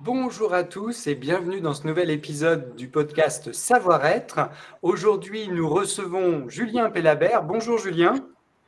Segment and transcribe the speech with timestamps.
[0.00, 4.50] Bonjour à tous et bienvenue dans ce nouvel épisode du podcast Savoir-être.
[4.82, 7.44] Aujourd'hui, nous recevons Julien Pellabert.
[7.44, 8.14] Bonjour Julien.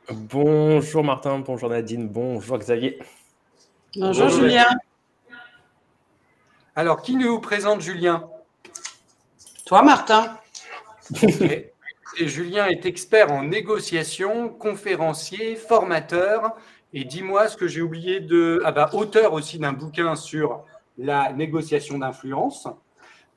[0.09, 2.99] Bonjour Martin, bonjour Nadine, bonjour Xavier.
[3.95, 4.67] Bonjour, Julien.
[6.75, 8.27] Alors, qui nous présente Julien?
[9.65, 10.37] Toi Martin.
[11.21, 11.71] et,
[12.17, 16.55] Julien est expert en négociation, conférencier, formateur.
[16.93, 18.61] Et dis-moi ce que j'ai oublié de...
[18.65, 20.65] Ah bah, auteur aussi d'un bouquin sur
[20.97, 22.67] la négociation d'influence.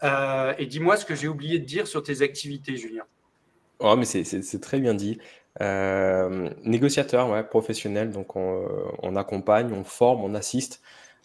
[0.03, 3.05] Euh, et dis-moi ce que j'ai oublié de dire sur tes activités, Julien.
[3.81, 5.19] Oh, mais c'est très bien dit.
[5.61, 10.81] Euh, négociateur, ouais, professionnel, donc on, accompagne, on forme, on assiste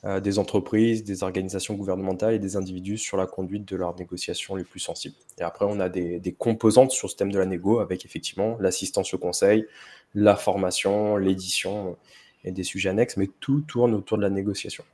[0.05, 4.55] euh, des entreprises, des organisations gouvernementales et des individus sur la conduite de leurs négociations
[4.55, 5.15] les plus sensibles.
[5.39, 8.55] Et après, on a des, des composantes sur ce thème de la négo avec effectivement
[8.59, 9.65] l'assistance au conseil,
[10.13, 11.97] la formation, l'édition
[12.43, 14.85] et des sujets annexes, mais tout tourne autour de la négociation.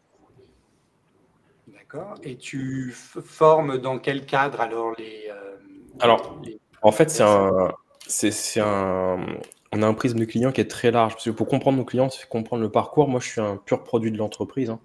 [2.23, 5.29] Et tu formes dans quel cadre alors les.
[5.29, 5.55] Euh,
[5.99, 6.41] alors,
[6.81, 7.73] en fait, c'est un,
[8.07, 9.25] c'est, un.
[9.71, 11.13] On a un prisme de client qui est très large.
[11.13, 13.07] Parce que pour comprendre nos clients, c'est comprendre le parcours.
[13.07, 14.69] Moi, je suis un pur produit de l'entreprise.
[14.69, 14.79] Hein.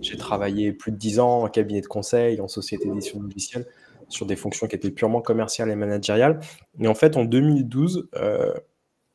[0.00, 3.66] J'ai travaillé plus de 10 ans en cabinet de conseil, en société d'édition logicielle,
[4.08, 6.40] sur des fonctions qui étaient purement commerciales et managériales.
[6.80, 8.52] Et en fait, en 2012, euh,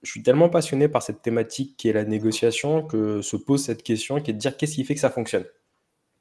[0.03, 3.83] je suis tellement passionné par cette thématique qui est la négociation que se pose cette
[3.83, 5.43] question qui est de dire qu'est-ce qui fait que ça fonctionne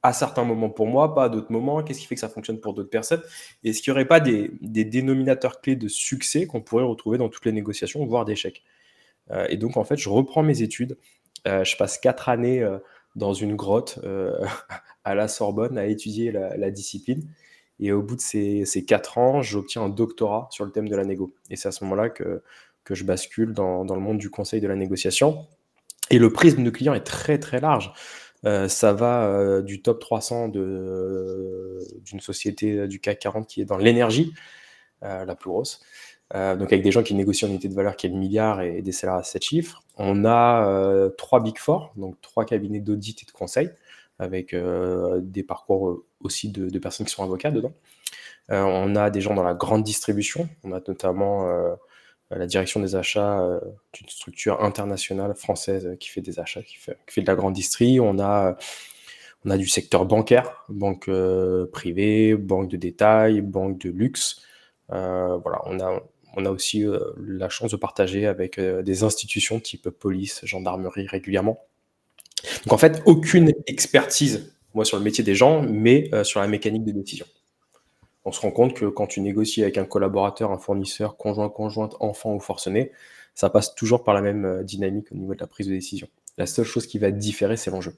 [0.02, 2.60] à certains moments pour moi, pas à d'autres moments Qu'est-ce qui fait que ça fonctionne
[2.60, 3.22] pour d'autres personnes?
[3.64, 7.44] Est-ce qu'il n'y aurait pas des, dénominateurs clés de succès qu'on pourrait retrouver dans toutes
[7.46, 8.62] les négociations, voire d'échecs
[9.30, 10.96] euh, Et donc, en fait, je reprends mes études.
[11.46, 12.78] Euh, je passe quatre années euh,
[13.16, 13.98] dans une grotte
[15.04, 17.28] à la Sorbonne à étudier la, discipline.
[17.80, 21.04] Et au bout de ces, quatre ans, j'obtiens un doctorat sur le thème de la
[21.04, 21.34] négo.
[21.50, 22.42] Et c'est à ce moment-là que,
[22.90, 25.46] je bascule dans le monde du conseil de la négociation.
[26.10, 27.92] Et le prisme de client est très, très large.
[28.44, 33.78] Euh, ça va euh, du top 300 d'une société du CAC 40 qui est dans
[33.78, 34.32] l'énergie,
[35.02, 35.80] euh, la plus grosse.
[36.32, 38.82] donc avec des gens qui négocient une unité de valeur qui est le milliard et,
[38.82, 39.82] des salaires à 7 chiffres.
[39.96, 43.70] On a trois Big Four, donc trois cabinets d'audit et de conseil,
[44.18, 47.72] avec des parcours aussi de, de, personnes qui sont avocats dedans.
[48.50, 50.48] on a des gens dans la grande distribution.
[50.64, 51.48] On a notamment
[52.30, 53.60] la direction des achats euh,
[53.92, 58.00] d'une structure internationale française qui fait des achats, qui fait, de la grande distrie.
[58.00, 58.56] On a,
[59.44, 64.42] on a du secteur bancaire, banque euh, privée, banque de détail, banque de luxe.
[64.92, 66.02] Euh, voilà, on a,
[66.36, 66.84] on a aussi
[67.18, 71.64] la chance de partager avec des institutions type police, gendarmerie régulièrement.
[72.64, 76.84] Donc en fait, aucune expertise, moi, sur le métier des gens, mais sur la mécanique
[76.84, 77.26] de décision
[78.28, 81.96] on se rend compte que quand tu négocies avec un collaborateur, un fournisseur, conjoint, conjointe,
[81.98, 82.92] enfant ou forcené,
[83.34, 86.08] ça passe toujours par la même euh, dynamique au niveau de la prise de décision.
[86.36, 87.94] La seule chose qui va différer, c'est l'enjeu.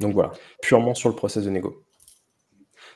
[0.00, 1.84] Donc voilà, purement sur le process de négo.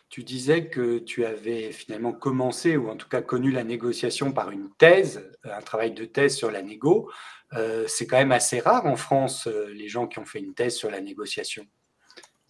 [0.08, 4.50] Tu disais que tu avais finalement commencé, ou en tout cas connu la négociation par
[4.50, 7.08] une thèse, un travail de thèse sur la négo.
[7.52, 10.54] Euh, c'est quand même assez rare en France, euh, les gens qui ont fait une
[10.54, 11.64] thèse sur la négociation.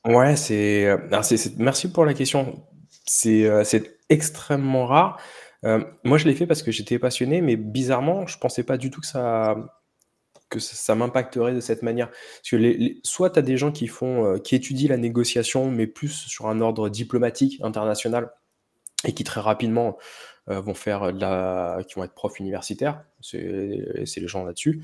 [0.07, 0.97] Ouais, c'est.
[1.59, 2.65] Merci pour la question.
[3.27, 5.21] Euh, c'est extrêmement rare.
[5.65, 8.91] Euh, moi, je l'ai fait parce que j'étais passionné, mais bizarrement, je pensais pas du
[8.91, 9.57] tout que ça
[10.51, 12.09] que ça, m'impacterait de cette manière.
[12.09, 15.71] Parce que les, soit tu as des gens qui font euh, qui étudient la négociation,
[15.71, 18.31] mais plus sur un ordre diplomatique international
[19.05, 19.99] et qui très rapidement
[20.47, 24.83] vont faire la qui vont être profs universitaires, c'est les gens là-dessus,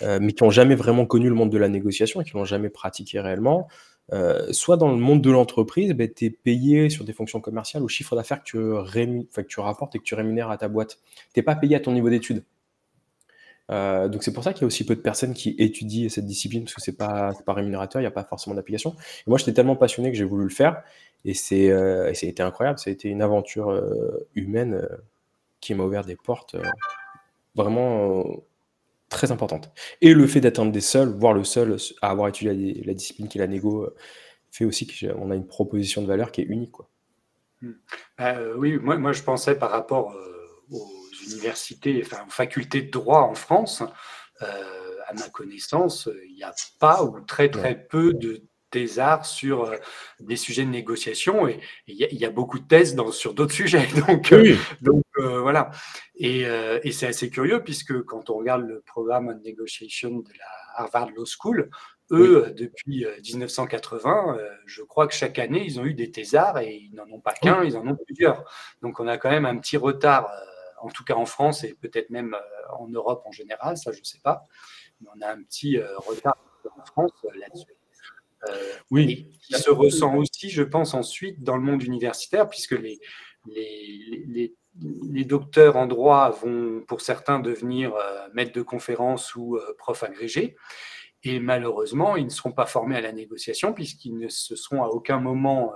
[0.00, 2.70] mais qui n'ont jamais vraiment connu le monde de la négociation et qui l'ont jamais
[2.70, 3.66] pratiqué réellement.
[4.12, 7.82] Euh, soit dans le monde de l'entreprise, ben, tu es payé sur des fonctions commerciales
[7.82, 10.98] au chiffre d'affaires que, tu rapportes et que tu rémunères à ta boîte.
[11.32, 12.44] Tu n'es pas payé à ton niveau d'études.
[13.70, 16.26] Euh, donc c'est pour ça qu'il y a aussi peu de personnes qui étudient cette
[16.26, 18.96] discipline, parce que c'est pas, pas rémunérateur, il n'y a pas forcément d'application.
[19.26, 20.82] moi j'étais tellement passionné que j'ai voulu le faire,
[21.24, 23.80] et, c'est, euh, été incroyable, ça a été une aventure
[24.34, 24.86] humaine
[25.60, 26.56] qui m'a ouvert des portes
[27.54, 28.42] vraiment
[29.12, 29.70] très importante.
[30.00, 33.38] Et le fait un des seuls, voire le seul à avoir étudié la, discipline qui
[33.38, 33.94] est la négo, euh,
[34.50, 36.72] fait aussi qu'on a une proposition de valeur qui est unique.
[36.72, 36.88] Quoi.
[37.60, 37.72] Hmm.
[38.20, 40.90] Euh, oui, moi, moi je pensais par rapport euh, aux
[41.30, 43.82] universités, enfin aux facultés de droit en France,
[44.40, 49.72] à ma connaissance, il n'y a pas ou très très peu de thésards sur
[50.20, 53.86] des sujets de négociation et il y, a beaucoup de thèses dans, sur d'autres sujets.
[54.06, 54.34] Donc,
[54.80, 55.70] donc voilà.
[56.16, 60.82] Et, et c'est assez curieux puisque quand on regarde le programme on negotiation de la
[60.82, 61.70] Harvard Law School,
[62.10, 66.94] eux, depuis 1980, je crois que chaque année, ils ont eu des thésards et ils
[66.94, 68.44] n'en ont pas qu'un, ils en ont plusieurs.
[68.82, 70.28] Donc on a quand même un petit retard
[70.82, 74.00] en tout cas en France et peut-être même euh, en Europe en général, ça je
[74.00, 74.46] ne sais pas,
[75.00, 76.36] mais on a un petit euh, retard
[76.76, 77.72] en France euh, là-dessus.
[78.90, 79.30] Oui.
[79.40, 82.98] qui se ressent aussi, je pense, ensuite dans le monde universitaire, puisque les,
[83.46, 84.54] les,
[85.10, 87.94] les, docteurs en droit vont, pour certains, devenir
[88.34, 90.56] maîtres de conférences ou profs agrégés.
[91.24, 94.88] Et malheureusement, ils ne seront pas formés à la négociation, puisqu'ils ne se seront à
[94.88, 95.72] aucun moment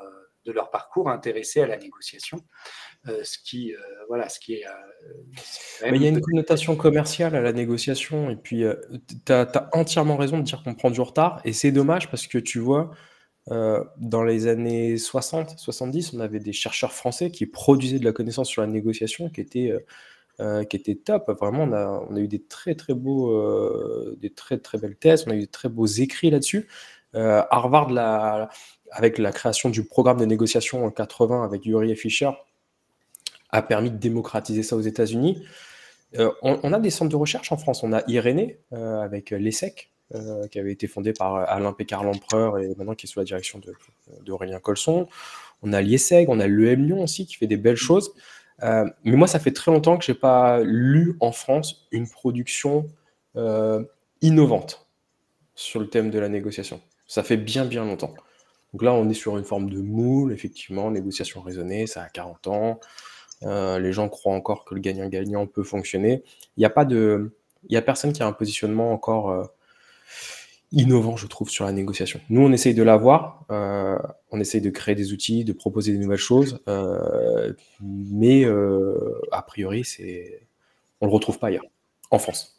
[0.46, 2.42] de leur parcours intéressés à la négociation.
[3.08, 3.78] Euh, ce qui, euh,
[4.08, 4.66] voilà, ce qui est.
[4.66, 8.64] Euh, Mais il y a une connotation commerciale à la négociation, et puis
[9.24, 12.38] tu as, entièrement raison de dire qu'on prend du retard, et c'est dommage parce que
[12.38, 12.90] tu vois,
[13.48, 18.48] dans les années 60, 70, on avait des chercheurs français qui produisaient de la connaissance
[18.48, 19.72] sur la négociation qui était,
[20.68, 21.30] qui était top.
[21.40, 25.24] Vraiment, on a, on a eu des très très beaux, des très très belles thèses,
[25.28, 26.66] on a eu des très beaux écrits là-dessus.
[27.14, 28.48] Harvard, la,
[28.96, 32.30] avec la création du programme de négociation en 80 avec Yuri et Fischer,
[33.50, 35.44] a permis de démocratiser ça aux États-Unis.
[36.18, 37.82] Euh, on, a des centres de recherche en France.
[37.82, 42.58] On a Irénée euh, avec l'ESSEC, euh, qui avait été fondé par Alain Pécard l'Empereur
[42.58, 43.60] et maintenant qui est sous la direction
[44.24, 45.08] d'Aurélien Colson.
[45.62, 48.14] On a l'IESEG, on a l'EM Lyon aussi qui fait des belles choses.
[48.62, 52.86] mais moi, ça fait très longtemps que je n'ai pas lu en France une production
[54.22, 54.86] innovante
[55.54, 56.80] sur le thème de la négociation.
[57.06, 58.14] Ça fait bien, bien longtemps.
[58.72, 62.46] Donc là, on est sur une forme de moule, effectivement, négociation raisonnée, ça a 40
[62.48, 62.80] ans.
[63.42, 66.22] Euh, les gens croient encore que le gagnant-gagnant peut fonctionner.
[66.56, 66.74] Il n'y a
[67.68, 69.44] y a personne qui a un positionnement encore euh,
[70.72, 72.20] innovant, je trouve, sur la négociation.
[72.28, 73.98] Nous, on essaye de l'avoir, euh,
[74.30, 76.60] on essaye de créer des outils, de proposer des nouvelles choses,
[77.80, 78.44] mais
[79.32, 80.46] a priori, c'est,
[81.00, 81.66] on le retrouve pas ailleurs,
[82.10, 82.56] en France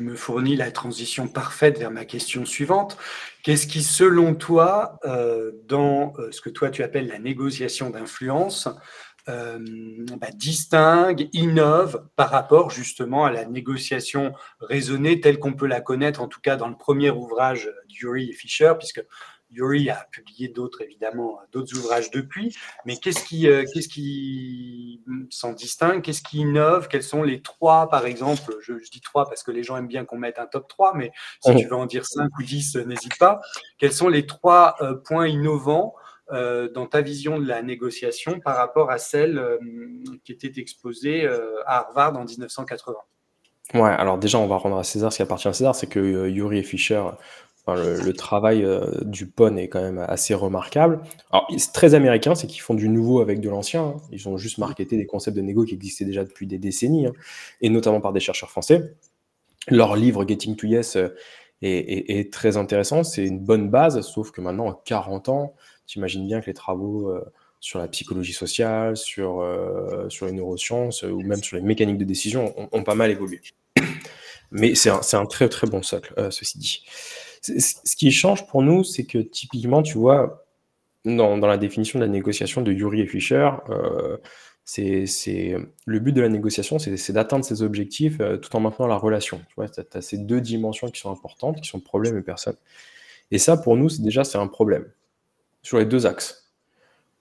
[0.00, 2.96] me fournis la transition parfaite vers ma question suivante.
[3.42, 8.68] Qu'est-ce qui, selon toi, euh, dans euh, ce que toi tu appelles la négociation d'influence,
[9.28, 9.58] euh,
[10.20, 16.20] bah, distingue, innove par rapport justement à la négociation raisonnée telle qu'on peut la connaître,
[16.20, 19.02] en tout cas dans le premier ouvrage d'Uri et Fisher, puisque
[19.54, 25.52] Yuri a publié d'autres, évidemment, d'autres ouvrages depuis, mais qu'est-ce qui, euh, qu'est-ce qui s'en
[25.52, 26.02] distingue?
[26.02, 26.88] Qu'est-ce qui innove?
[26.88, 28.56] Quels sont les trois, par exemple?
[28.60, 31.12] Je, dis trois parce que les gens aiment bien qu'on mette un top 3, mais
[31.40, 33.40] si tu veux en dire cinq ou dix, euh, n'hésite pas.
[33.78, 35.94] Quels sont les trois euh, points innovants
[36.30, 39.58] dans ta vision de la négociation par rapport à celle
[40.24, 41.28] qui était exposée
[41.66, 42.96] à Harvard en 1980
[43.74, 46.28] Ouais, alors déjà, on va rendre à César ce qui appartient à César, c'est que
[46.28, 47.02] Yuri et Fischer
[47.72, 51.00] le, travail euh, du PON est quand même assez remarquable.
[51.30, 53.82] Alors, c'est très américain, c'est qu'ils font du nouveau avec de l'ancien.
[53.82, 53.96] Hein.
[54.10, 57.12] Ils ont juste marketé des concepts de négo qui existaient déjà depuis des décennies, hein,
[57.62, 58.94] et notamment par des chercheurs français.
[59.68, 61.08] Leur livre Getting to Yes euh,
[61.62, 63.02] est, très intéressant.
[63.02, 65.54] C'est une bonne base, sauf que maintenant, en 40 ans,
[65.86, 67.24] j'imagine bien que les travaux euh,
[67.60, 72.82] sur la psychologie sociale, sur, les neurosciences ou même sur les mécaniques de décision ont,
[72.82, 73.40] pas mal évolué.
[74.50, 76.84] Mais c'est un, très très bon socle, ceci dit.
[77.44, 80.46] Ce qui change pour nous, c'est que typiquement, tu vois,
[81.04, 84.16] dans, la définition de la négociation de Yuri et Fischer, euh,
[84.64, 85.54] c'est
[85.84, 89.42] le but de la négociation, c'est d'atteindre ses objectifs euh, tout en maintenant la relation.
[89.48, 92.56] Tu vois, as, ces deux dimensions qui sont importantes, qui sont problème et personne.
[93.30, 94.86] Et ça, pour nous, déjà, c'est un problème
[95.62, 96.50] sur les deux axes.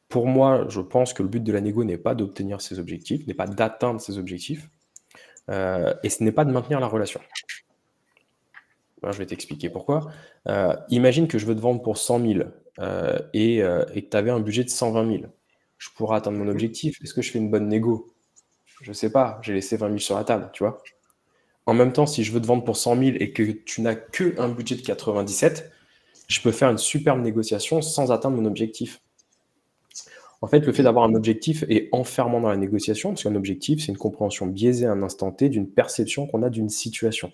[0.08, 3.28] Pour moi, je pense que le but de la négo n'est pas d'obtenir ses objectifs,
[3.28, 4.70] n'est pas d'atteindre ses objectifs,
[5.50, 7.20] euh, et ce n'est pas de maintenir la relation
[9.12, 10.12] je vais t'expliquer pourquoi.
[10.48, 12.40] Euh, imagine que je veux te vendre pour 100 000
[12.80, 15.24] euh, et, euh, et, que tu avais un budget de 120 000.
[15.78, 17.02] Je pourrais atteindre mon objectif.
[17.04, 18.14] Est-ce que je fais une bonne négo?
[18.82, 19.40] Je ne sais pas.
[19.42, 20.82] J'ai laissé 20 000 sur la table, tu vois.
[21.66, 23.96] En même temps, si je veux te vendre pour 100 000 et que tu n'as
[23.96, 25.72] qu'un budget de 97,
[26.28, 29.02] je peux faire une superbe négociation sans atteindre mon objectif.
[30.42, 33.80] En fait, le fait d'avoir un objectif est enfermant dans la négociation, parce qu'un objectif,
[33.80, 37.32] c'est une compréhension biaisée à un instant T d'une perception qu'on a d'une situation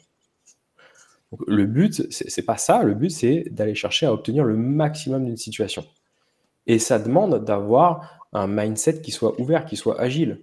[1.48, 2.84] le but, c'est pas ça.
[2.84, 5.86] Le but, c'est d'aller chercher à obtenir le maximum d'une situation.
[6.68, 10.42] Et ça demande d'avoir un mindset qui soit ouvert, qui soit agile.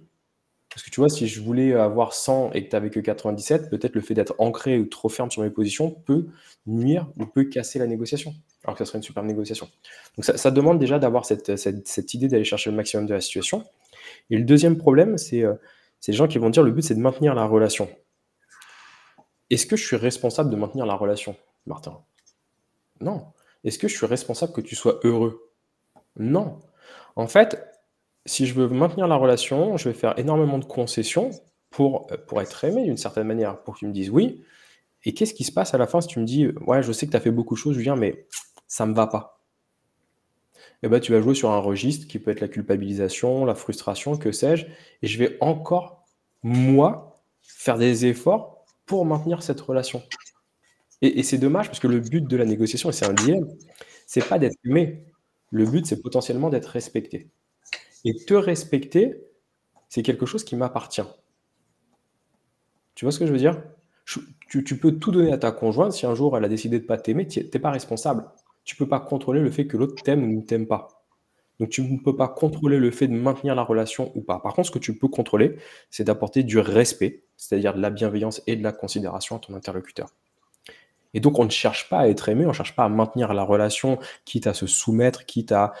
[0.69, 3.69] Parce que tu vois, si je voulais avoir 100 et que tu n'avais que 97,
[3.69, 6.27] peut-être le fait d'être ancré ou trop ferme sur mes positions peut
[6.65, 9.69] nuire ou peut casser la négociation, alors que ça serait une super négociation.
[10.17, 13.63] Donc ça, demande déjà d'avoir cette, idée d'aller chercher le maximum de la situation.
[14.29, 15.53] Et le deuxième problème, c'est euh,
[16.07, 17.89] les gens qui vont dire le but, c'est de maintenir la relation.
[19.49, 21.35] Est-ce que je suis responsable de maintenir la relation,
[21.65, 22.01] Martin?
[23.01, 23.27] Non.
[23.63, 25.51] Est-ce que je suis responsable que tu sois heureux?
[26.17, 26.59] Non.
[27.15, 27.63] En fait,
[28.25, 31.31] si je veux maintenir la relation, je vais faire énormément de concessions
[31.69, 34.43] pour, euh, pour être aimé d'une certaine manière, pour tu me dises oui.
[35.05, 37.05] Et qu'est-ce qui se passe à la fin si tu me dis Ouais, je sais
[37.05, 38.27] que tu as fait beaucoup de choses, Julien, mais
[38.67, 39.37] ça ne me va pas
[40.83, 44.17] eh ben, tu vas jouer sur un registre qui peut être la culpabilisation, la frustration,
[44.17, 44.67] que sais-je,
[45.01, 46.05] et je vais encore,
[46.43, 48.56] moi, faire des efforts
[48.87, 50.01] pour maintenir cette relation.
[51.03, 53.47] Et, c'est dommage parce que le but de la négociation, et c'est un dilemme,
[54.07, 55.05] c'est pas d'être aimé.
[55.51, 57.29] Le but, c'est potentiellement d'être respecté.
[58.03, 59.21] Et te respecter,
[59.89, 61.03] c'est quelque chose qui m'appartient.
[62.95, 63.61] Tu vois ce que je veux dire?
[64.49, 65.91] Tu, tu, peux tout donner à ta conjointe.
[65.91, 68.25] Si un jour elle a décidé de ne pas t'aimer, tu n'es pas responsable.
[68.63, 70.96] Tu ne peux pas contrôler le fait que l'autre t'aime ou ne t'aime pas.
[71.59, 74.39] Donc tu ne peux pas contrôler le fait de maintenir la relation ou pas.
[74.39, 75.55] Par contre, ce que tu peux contrôler,
[75.89, 80.09] c'est d'apporter du respect, c'est-à-dire de la bienveillance et de la considération à ton interlocuteur.
[81.13, 83.33] Et donc, on ne cherche pas à être aimé, on ne cherche pas à maintenir
[83.33, 85.73] la relation, quitte à se soumettre, quitte à,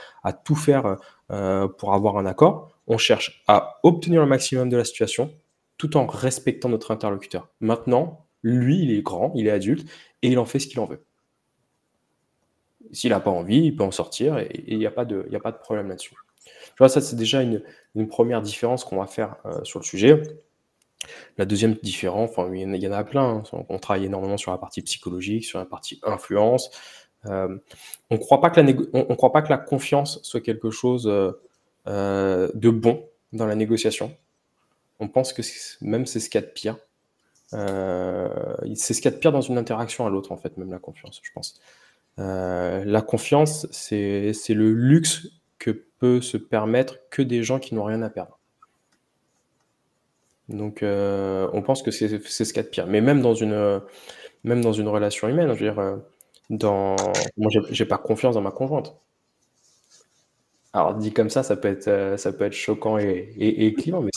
[0.43, 0.97] tout faire
[1.31, 2.71] euh, pour avoir un accord.
[2.87, 5.31] On cherche à obtenir le maximum de la situation
[5.77, 7.49] tout en respectant notre interlocuteur.
[7.59, 9.87] Maintenant, lui, il est grand, il est adulte,
[10.21, 11.03] et il en fait ce qu'il en veut.
[12.91, 15.23] S'il n'a pas envie, il peut en sortir, et il n'y a, pas de,
[15.61, 16.15] problème là-dessus.
[16.45, 17.63] Tu vois, ça, c'est déjà une,
[18.07, 20.21] première différence qu'on va faire euh, sur le sujet.
[21.37, 23.43] La deuxième différence, enfin, il y en a plein.
[23.51, 23.65] Hein.
[23.69, 26.69] On travaille énormément sur la partie psychologique, sur la partie influence.
[27.25, 27.57] Euh,
[28.09, 31.07] on ne croit, pas que la confiance soit quelque chose
[31.87, 34.15] euh, de bon dans la négociation.
[34.99, 35.41] On pense que
[35.81, 36.77] même c'est ce qu'il y a de pire.
[37.51, 40.71] C'est ce qu'il y a de pire dans une interaction à l'autre, en fait, même
[40.71, 41.59] la confiance, je pense.
[42.17, 45.27] La confiance, c'est le luxe
[45.59, 48.37] que peut se permettre que des gens qui n'ont rien à perdre.
[50.49, 52.87] Donc, euh, on pense que c'est ce qu'il y a de pire.
[52.87, 53.81] Mais même dans une,
[54.43, 55.97] même dans une relation humaine, je veux dire, euh,
[56.49, 56.95] dans...
[57.37, 58.95] moi, j'ai pas confiance dans ma conjointe.
[60.73, 64.01] Alors, dit comme ça, ça peut être, euh, ça peut être choquant et, et, clivant,
[64.01, 64.11] mais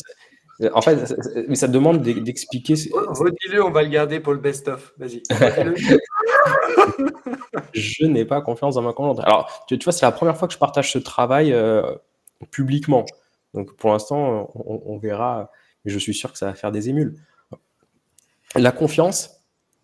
[0.75, 1.15] en fait, ça,
[1.49, 2.75] mais ça demande d'expliquer.
[2.93, 4.93] Redis-le, on va le garder pour le best-of.
[4.99, 5.23] Vas-y.
[7.73, 9.27] je n'ai pas confiance dans ma conjointe.
[9.27, 11.55] Alors, tu, vois, c'est la première fois que je partage ce travail
[12.51, 13.07] publiquement.
[13.55, 15.51] Donc, pour l'instant, on, verra
[15.85, 17.17] mais je suis sûr que ça va faire des émules.
[18.57, 19.31] La confiance,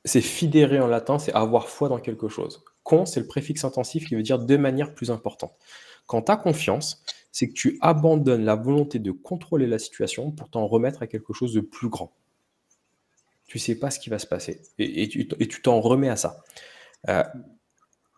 [0.05, 2.65] c'est fidérer en latin, c'est avoir foi dans quelque chose.
[2.83, 5.53] Con, c'est le préfixe intensif qui veut dire de manière plus importante.
[6.07, 7.03] Quand tu as confiance,
[7.37, 11.35] c'est que tu abandonnes la volonté de contrôler la situation pour t'en remettre à quelque
[11.35, 12.11] chose de plus grand.
[13.47, 16.43] Tu sais pas ce qui va se passer et, tu t'en remets à ça.
[17.11, 17.23] Euh,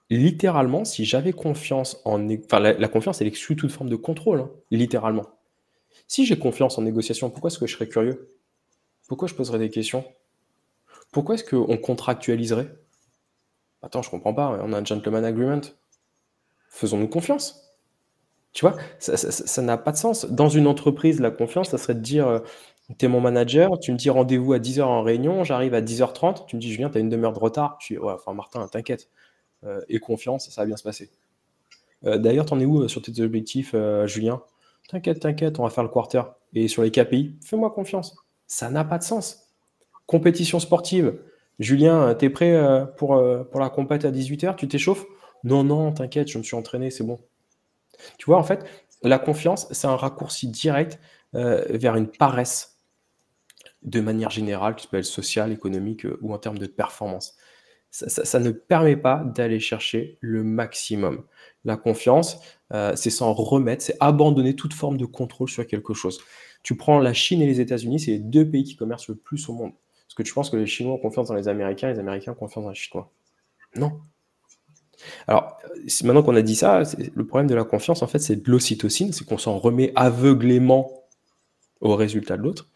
[0.09, 2.31] littéralement, si j'avais confiance en.
[2.31, 5.27] Enfin, la, confiance, elle exclut toute forme de contrôle, hein, littéralement.
[6.07, 8.37] Si j'ai confiance en négociation, pourquoi est-ce que je serais curieux?
[9.09, 10.05] Pourquoi je poserais des questions?
[11.11, 12.73] Pourquoi est-ce qu'on contractualiserait?
[13.83, 15.63] Attends, je comprends pas, on a un gentleman agreement.
[16.69, 17.68] Faisons-nous confiance.
[18.59, 20.27] Tu vois, ça n'a pas de sens.
[20.27, 22.41] Dans une entreprise, la confiance, ça serait de dire, euh,
[22.99, 26.45] tu es mon manager, tu me dis rendez-vous à 10h en réunion, j'arrive à 10h30,
[26.47, 27.79] tu me dis, Julien, tu as une demi-heure de retard.
[27.81, 29.11] Je dis, ouais, enfin Martin, t'inquiète.
[29.63, 31.13] Euh, et confiance, ça va bien se passer.
[32.05, 34.43] Euh, d'ailleurs, t'en es où sur tes objectifs, Julien?
[34.89, 36.23] T'inquiète, t'inquiète, on va faire le quarter.
[36.53, 38.17] Et sur les KPI, fais-moi confiance.
[38.49, 39.53] Ça n'a pas de sens.
[40.07, 41.21] Compétition sportive.
[41.61, 45.05] Julien, t'es prêt euh, pour, euh, pour la compète à 18h Tu t'échauffes?
[45.45, 47.19] Non, non, t'inquiète, je me suis entraîné, c'est bon.
[48.19, 48.65] Tu vois, en fait,
[49.03, 50.99] la confiance, c'est un raccourci direct
[51.35, 52.79] euh, vers une paresse
[53.83, 57.37] de manière générale, qui peut être sociale, économique ou en termes de performance.
[57.91, 61.25] ça ne permet pas d'aller chercher le maximum.
[61.65, 62.41] La confiance,
[62.73, 66.21] euh, c'est s'en remettre, c'est abandonner toute forme de contrôle sur quelque chose.
[66.63, 69.49] Tu prends la Chine et les États-Unis, c'est les deux pays qui commercent le plus
[69.49, 69.73] au monde.
[70.09, 72.37] Est-ce que tu penses que les Chinois ont confiance dans les Américains, les Américains ont
[72.37, 73.11] confiance dans les Chinois?
[73.77, 74.01] Non.
[75.27, 75.59] Alors,
[76.05, 76.83] maintenant qu'on a dit ça,
[77.15, 81.05] le problème de la confiance, en fait, c'est de l'ocytocine, c'est qu'on s'en remet aveuglément
[81.81, 82.69] au résultat de l'autre.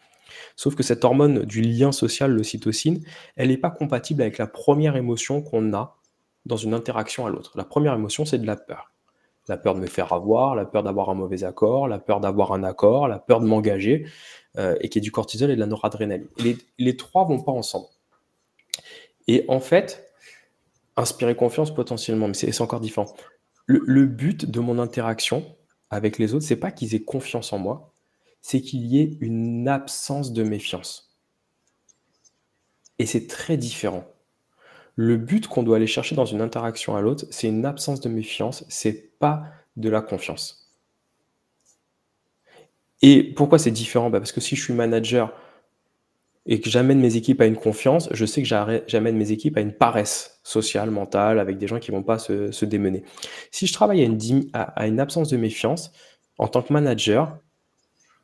[0.55, 3.03] Sauf que cette hormone du lien social, l'ocytocine,
[3.35, 5.97] elle n'est pas compatible avec la première émotion qu'on a
[6.45, 7.51] dans une interaction à l'autre.
[7.55, 8.91] La première émotion, c'est de la peur.
[9.49, 12.53] La peur de me faire avoir, la peur d'avoir un mauvais accord, la peur d'avoir
[12.53, 14.05] un accord, la peur de m'engager,
[14.57, 16.27] euh, et qui est du cortisol et de la noradrénaline.
[16.37, 17.87] les, les trois vont pas ensemble.
[19.27, 20.12] Et en fait,
[20.95, 23.13] inspirer confiance potentiellement, mais c'est encore différent.
[23.65, 25.55] Le, but de mon interaction
[25.89, 27.93] avec les autres, c'est pas qu'ils aient confiance en moi,
[28.41, 31.15] c'est qu'il y ait une absence de méfiance.
[32.99, 34.05] Et c'est très différent.
[34.95, 38.09] Le but qu'on doit aller chercher dans une interaction à l'autre, c'est une absence de
[38.09, 39.45] méfiance, c'est pas
[39.77, 40.63] de la confiance.
[43.01, 44.09] Et pourquoi c'est différent?
[44.09, 45.33] Bah, Parce que si je suis manager,
[46.45, 48.47] et que j'amène mes équipes à une confiance, je sais que
[48.87, 52.65] j'amène mes équipes à une paresse sociale, mentale, avec des gens qui vont pas se,
[52.65, 53.03] démener.
[53.51, 54.19] Si je travaille à une,
[54.53, 55.91] à une absence de méfiance,
[56.37, 57.37] en tant que manager,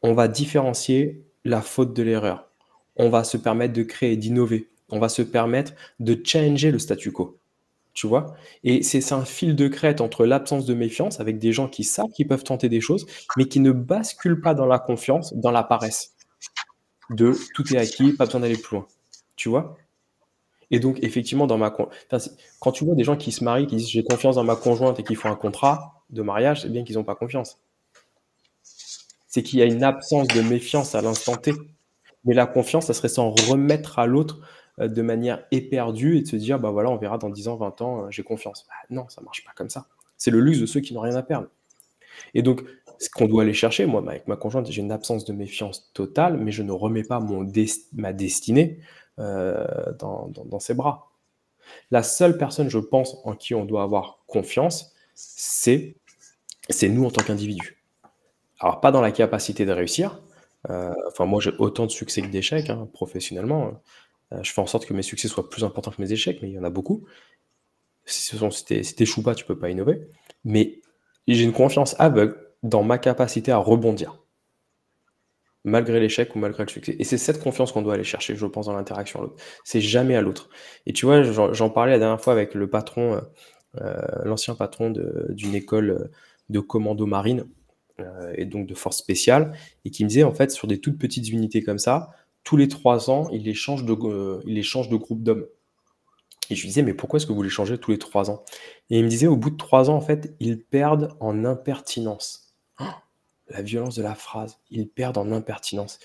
[0.01, 2.49] on va différencier la faute de l'erreur.
[2.95, 4.69] On va se permettre de créer, d'innover.
[4.89, 7.37] On va se permettre de changer le statu quo.
[7.93, 8.35] Tu vois?
[8.63, 12.11] Et c'est un fil de crête entre l'absence de méfiance avec des gens qui savent
[12.11, 15.63] qu'ils peuvent tenter des choses, mais qui ne basculent pas dans la confiance, dans la
[15.63, 16.15] paresse
[17.09, 18.87] de tout est acquis, pas besoin d'aller plus loin.
[19.35, 19.77] Tu vois?
[20.71, 23.89] Et donc, effectivement, dans ma quand tu vois des gens qui se marient, qui disent
[23.89, 26.95] j'ai confiance dans ma conjointe et qui font un contrat de mariage, c'est bien qu'ils
[26.97, 27.59] n'ont pas confiance.
[29.27, 31.53] C'est qu'il y a une absence de méfiance à l'instant T.
[32.25, 34.39] Mais la confiance, ça serait s'en remettre à l'autre
[34.79, 37.55] euh, de manière éperdue et de se dire bah voilà, on verra dans 10 ans,
[37.55, 38.65] 20 ans, euh, j'ai confiance.
[38.67, 39.87] Bah, non, ça marche pas comme ça.
[40.17, 41.47] C'est le luxe de ceux qui n'ont rien à perdre.
[42.33, 42.61] Et donc,
[42.99, 46.37] ce qu'on doit aller chercher, moi, avec ma conjointe, j'ai une absence de méfiance totale,
[46.37, 47.49] mais je ne remets pas mon
[47.93, 48.79] ma destinée
[49.19, 49.65] euh,
[49.97, 51.09] dans, ses bras.
[51.91, 55.95] La seule personne, je pense, en qui on doit avoir confiance, c'est
[56.83, 57.81] nous en tant qu'individu.
[58.59, 60.21] Alors, pas dans la capacité de réussir.
[60.69, 63.81] Euh, enfin, moi, j'ai autant de succès que d'échecs, hein, professionnellement.
[64.33, 66.49] Euh, je fais en sorte que mes succès soient plus importants que mes échecs, mais
[66.49, 67.05] il y en a beaucoup.
[68.03, 70.01] Si tu n'échoues pas, tu peux pas innover.
[70.43, 70.81] Mais
[71.27, 74.19] j'ai une confiance aveugle dans ma capacité à rebondir,
[75.63, 76.95] malgré l'échec ou malgré le succès.
[76.99, 79.43] Et c'est cette confiance qu'on doit aller chercher, je pense, dans l'interaction à l'autre.
[79.63, 80.49] C'est jamais à l'autre.
[80.85, 83.21] Et tu vois, j'en parlais la dernière fois avec le patron, euh,
[83.81, 84.93] euh, l'ancien patron
[85.29, 86.09] d'une école
[86.49, 87.45] de commando marine
[87.99, 89.53] euh, et donc de force spéciale,
[89.85, 92.09] et qui me disait, en fait, sur des toutes petites unités comme ça,
[92.43, 95.45] tous les trois ans, il échange de, échange de groupe d'hommes.
[96.49, 98.43] Et je lui disais, mais pourquoi est-ce que vous les changez tous les trois ans?
[98.89, 102.48] Et il me disait, au bout de trois ans, en fait, ils perdent en impertinence
[103.49, 104.59] la violence de la phrase.
[104.69, 105.99] Ils perdent en impertinence.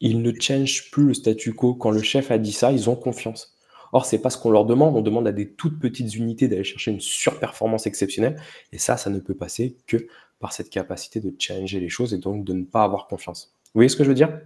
[0.00, 1.74] Ils ne changent plus le statu quo.
[1.74, 3.56] Quand le chef a dit ça, ils ont confiance.
[3.92, 4.96] Or, c'est pas ce qu'on leur demande.
[4.96, 8.40] On demande à des toutes petites unités d'aller chercher une surperformance exceptionnelle.
[8.72, 10.06] Et ça, ça ne peut passer que
[10.38, 13.54] par cette capacité de changer les choses et donc de ne pas avoir confiance.
[13.66, 14.38] Vous voyez ce que je veux dire?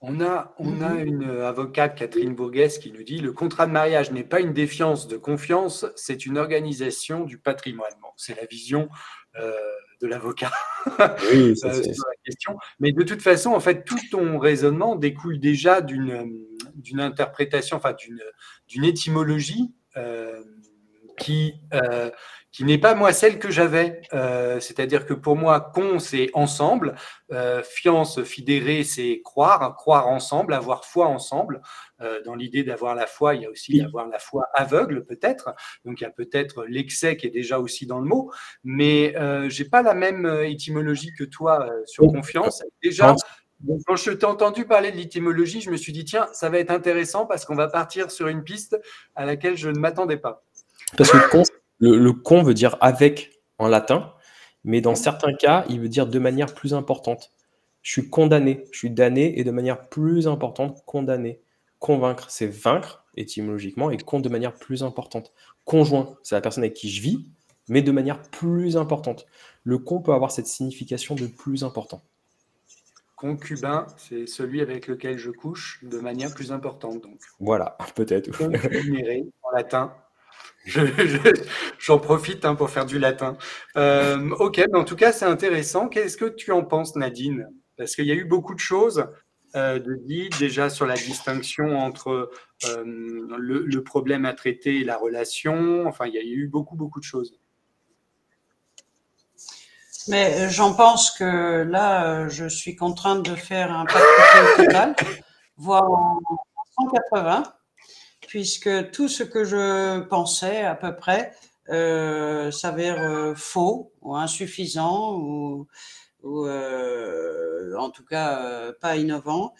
[0.00, 0.54] On a,
[1.04, 5.08] une avocate, Catherine Bourguès, qui nous dit le contrat de mariage n'est pas une défiance
[5.08, 7.90] de confiance, c'est une organisation du patrimoine.
[8.16, 8.88] c'est la vision
[9.40, 9.52] euh,
[10.00, 10.52] de l'avocat
[11.32, 11.82] oui, euh,
[12.24, 12.56] question.
[12.80, 16.30] Mais de toute façon, en fait, tout ton raisonnement découle déjà d'une
[16.74, 17.94] d'une interprétation, enfin
[18.68, 20.42] d'une étymologie euh,
[21.18, 21.54] qui
[22.56, 24.00] qui n'est pas moi celle que j'avais.
[24.14, 26.94] Euh, c'est-à-dire que pour moi, con, c'est ensemble.
[27.30, 31.60] Euh, fiance, fidéré, c'est croire, croire ensemble, avoir foi ensemble.
[32.00, 35.54] Euh, dans l'idée d'avoir la foi, il y a aussi avoir la foi aveugle, peut-être.
[35.84, 38.32] Donc, il y a peut-être l'excès qui est déjà aussi dans le mot.
[38.64, 39.14] Mais
[39.50, 42.62] j'ai pas la même étymologie que toi sur confiance.
[42.82, 43.14] Déjà,
[43.86, 46.70] quand je t'ai entendu parler de l'étymologie, je me suis dit, tiens, ça va être
[46.70, 48.80] intéressant parce qu'on va partir sur une piste
[49.14, 50.42] à laquelle je ne m'attendais pas.
[50.96, 51.18] Parce que
[51.78, 54.12] le, con veut dire avec en latin,
[54.64, 57.32] mais dans certains cas, il veut dire de manière plus importante.
[57.82, 61.40] Je suis condamné, je suis damné et de manière plus importante, condamné.
[61.78, 65.32] Convaincre, c'est vaincre étymologiquement et con de manière plus importante.
[65.64, 67.30] Conjoint, c'est la personne avec qui je vis,
[67.68, 69.26] mais de manière plus importante.
[69.62, 72.02] Le con peut avoir cette signification de plus important.
[73.14, 77.02] Concubin, c'est celui avec lequel je couche de manière plus importante.
[77.02, 77.18] Donc.
[77.40, 78.30] Voilà, peut-être.
[78.42, 79.94] en latin,
[81.78, 83.36] J'en profite hein, pour faire du latin.
[83.76, 85.88] Euh, ok, mais en tout cas, c'est intéressant.
[85.88, 87.48] Qu'est-ce que tu en penses, Nadine?
[87.76, 89.06] Parce qu'il y a eu beaucoup de choses
[89.54, 92.30] euh, de dit déjà sur la distinction entre
[92.64, 95.86] euh, le, problème à traiter et la relation.
[95.86, 97.38] Enfin, il y a eu beaucoup, beaucoup de choses.
[100.08, 104.94] Mais j'en pense que là, je suis contrainte de faire un paquet total,
[105.56, 106.20] voire en
[106.78, 107.42] 180
[108.26, 111.32] puisque tout ce que je pensais à peu près
[111.68, 115.66] euh, s'avère euh, faux ou insuffisant ou,
[116.24, 119.54] euh, en tout cas pas innovant.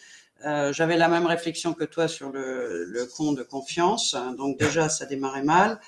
[0.71, 5.07] J'avais la même réflexion que toi sur le, con de confiance, hein, donc déjà ça
[5.07, 5.81] démarrait mal.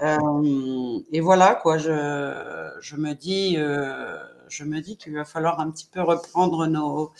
[0.00, 6.02] et voilà quoi, je me dis, je me dis qu'il va falloir un petit peu
[6.02, 7.12] reprendre nos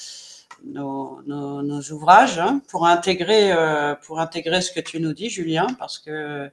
[0.67, 5.99] nos, ouvrages hein, pour intégrer euh, pour intégrer ce que tu nous dis, Julien, parce
[5.99, 6.51] que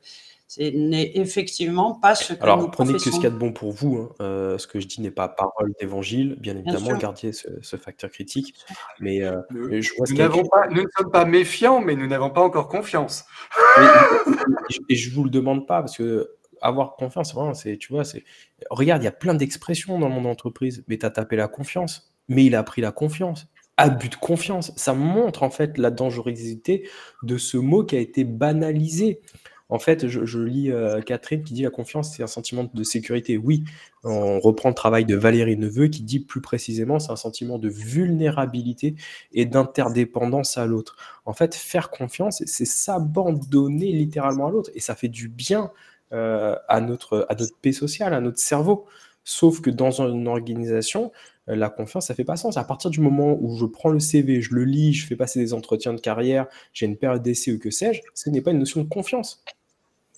[0.47, 3.54] ce n'est effectivement pas ce que Alors, prenez que ce qu'il y a de bon
[3.54, 3.97] pour vous.
[3.97, 4.15] Hein.
[4.19, 8.54] Euh, ce que je dis n'est pas parole d'évangile, bien évidemment, gardiez ce, facteur critique.
[9.00, 12.41] Mais, euh, je vois nous, pas, nous, ne sommes pas méfiants, mais nous n'avons pas
[12.41, 13.24] encore confiance.
[14.89, 18.04] et, je ne vous le demande pas, parce que avoir confiance, vraiment, c'est, tu vois,
[18.04, 18.26] c'est.
[18.69, 21.47] Regarde, il y a plein d'expressions dans le monde d'entreprise, mais tu as tapé la
[21.47, 23.47] confiance, mais il a pris la confiance
[23.82, 24.72] abus de confiance.
[24.76, 26.88] Ça montre en fait la dangerosité
[27.24, 29.22] de ce mot qui a été banalisé.
[29.70, 33.38] En fait, je, lis euh, Catherine qui dit la confiance, c'est un sentiment de sécurité.
[33.38, 33.63] Oui,
[34.04, 37.70] on reprend le travail de Valérie Neveu qui dit plus précisément, c'est un sentiment de
[37.70, 38.96] vulnérabilité
[39.32, 40.98] et d'interdépendance à l'autre.
[41.24, 45.72] En fait, faire confiance, c'est s'abandonner littéralement à l'autre et ça fait du bien
[46.12, 48.86] euh, à, notre, à notre paix sociale, à notre cerveau.
[49.24, 51.13] Sauf que dans une organisation,
[51.47, 52.58] la confiance, ça fait pas sens.
[52.58, 55.39] À partir du moment où je prends le CV, je le lis, je fais passer
[55.39, 58.60] des entretiens de carrière, j'ai une période d'essai ou que sais-je, ce n'est pas une
[58.60, 59.43] notion de confiance.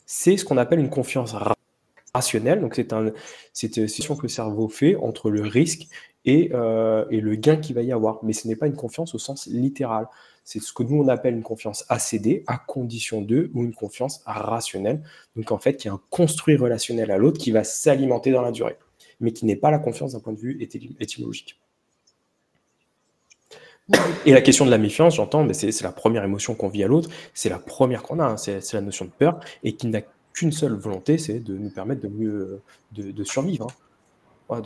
[0.05, 1.35] C'est ce qu'on appelle une confiance
[2.13, 2.61] rationnelle.
[2.61, 3.11] Donc, c'est un,
[3.53, 5.87] c'est une situation que le cerveau fait entre le risque
[6.25, 8.19] et, euh, et le gain qu'il va y avoir.
[8.23, 10.07] Mais ce n'est pas une confiance au sens littéral.
[10.43, 14.21] C'est ce que nous, on appelle une confiance ACD, à condition de, ou une confiance
[14.25, 15.01] rationnelle.
[15.37, 18.51] Donc, en fait, y a un construit relationnel à l'autre qui va s'alimenter dans la
[18.51, 18.77] durée
[19.19, 20.61] mais qui n'est pas la confiance d'un point de vue
[20.99, 21.59] étymologique.
[24.25, 26.87] Et la question de la méfiance, j'entends, mais c'est la première émotion qu'on vit à
[26.87, 30.01] l'autre, c'est la première qu'on a, hein, c'est la notion de peur, et qui n'a
[30.33, 32.61] qu'une seule volonté, c'est de nous permettre de mieux
[32.93, 33.67] de, survivre.
[34.49, 34.61] Hein.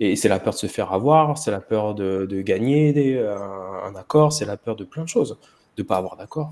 [0.00, 4.32] et c'est la peur de se faire avoir, c'est la peur de, gagner un, accord,
[4.32, 5.38] c'est la peur de plein de choses,
[5.76, 6.50] de ne pas avoir d'accord.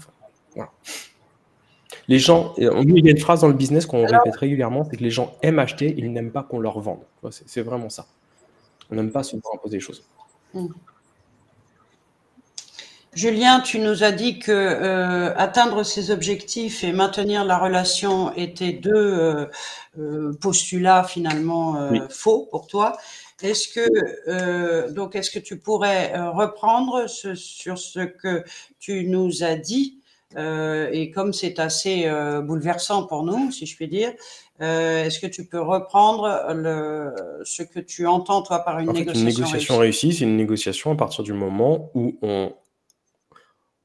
[0.54, 0.70] voilà.
[2.08, 5.02] Les gens, il y a une phrase dans le business qu'on répète régulièrement, c'est que
[5.02, 7.00] les gens aiment acheter, ils n'aiment pas qu'on leur vende.
[7.30, 8.06] C'est vraiment ça.
[8.90, 10.04] On n'aime pas se imposer des choses.
[10.52, 10.68] Hmm.
[13.14, 18.72] Julien, tu nous as dit que euh, atteindre ses objectifs et maintenir la relation étaient
[18.72, 19.46] deux euh,
[19.98, 22.96] euh, postulats finalement faux pour toi.
[23.42, 28.44] Est-ce que donc est-ce que tu pourrais reprendre sur ce que
[28.78, 29.98] tu nous as dit
[30.36, 34.12] euh, et comme c'est assez euh, bouleversant pour nous, si je puis dire,
[34.60, 37.12] euh, est-ce que tu peux reprendre le,
[37.44, 40.96] ce que tu entends, toi, par une négociation, Une négociation réussie, c'est une négociation à
[40.96, 42.54] partir du moment où on,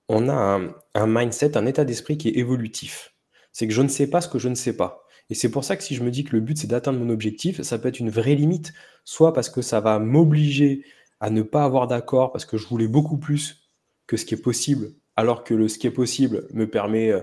[0.09, 3.13] on a un, un mindset, un état d'esprit qui est évolutif.
[3.51, 5.03] C'est que je ne sais pas ce que je ne sais pas.
[5.29, 7.09] Et c'est pour ça que si je me dis que le but, c'est d'atteindre mon
[7.09, 10.85] objectif, ça peut être une vraie limite, soit parce que ça va m'obliger
[11.19, 13.69] à ne pas avoir d'accord, parce que je voulais beaucoup plus
[14.05, 17.21] que ce qui est possible alors que le, ce qui est possible me permet euh,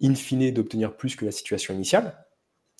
[0.00, 2.16] in fine d'obtenir plus que la situation initiale,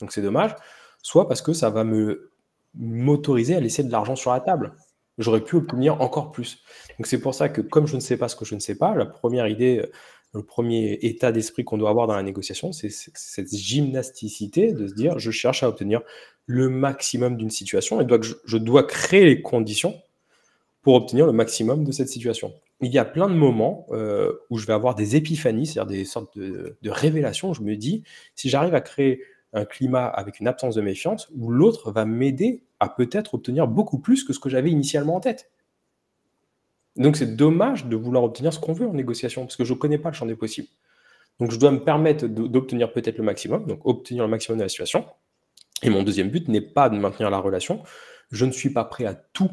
[0.00, 0.54] donc c'est dommage,
[1.02, 2.30] soit parce que ça va me
[2.74, 4.72] m'autoriser à laisser de l'argent sur la table.
[5.18, 6.62] J'aurais pu obtenir encore plus.
[6.98, 8.76] Donc c'est pour ça que comme je ne sais pas ce que je ne sais
[8.76, 9.92] pas, la première idée, euh,
[10.32, 14.94] le premier état d'esprit qu'on doit avoir dans la négociation, c'est cette gymnasticité de se
[14.94, 16.00] dire je cherche à obtenir
[16.46, 18.06] le maximum d'une situation et
[18.46, 20.00] je dois créer les conditions
[20.80, 24.58] pour obtenir le maximum de cette situation il y a plein de moments euh, où
[24.58, 27.54] je vais avoir des épiphanies, c'est-à-dire des sortes de, révélations.
[27.54, 28.02] je me dis,
[28.34, 32.64] si j'arrive à créer un climat avec une absence de méfiance, où l'autre va m'aider
[32.80, 35.50] à peut-être obtenir beaucoup plus que ce que j'avais initialement en tête.
[36.96, 39.78] Donc c'est dommage de vouloir obtenir ce qu'on veut en négociation, parce que je ne
[39.78, 40.68] connais pas le champ des possibles.
[41.38, 44.68] Donc je dois me permettre d'obtenir peut-être le maximum, donc obtenir le maximum de la
[44.68, 45.06] situation.
[45.82, 47.82] Et mon deuxième but n'est pas de maintenir la relation.
[48.30, 49.50] Je ne suis pas prêt à tout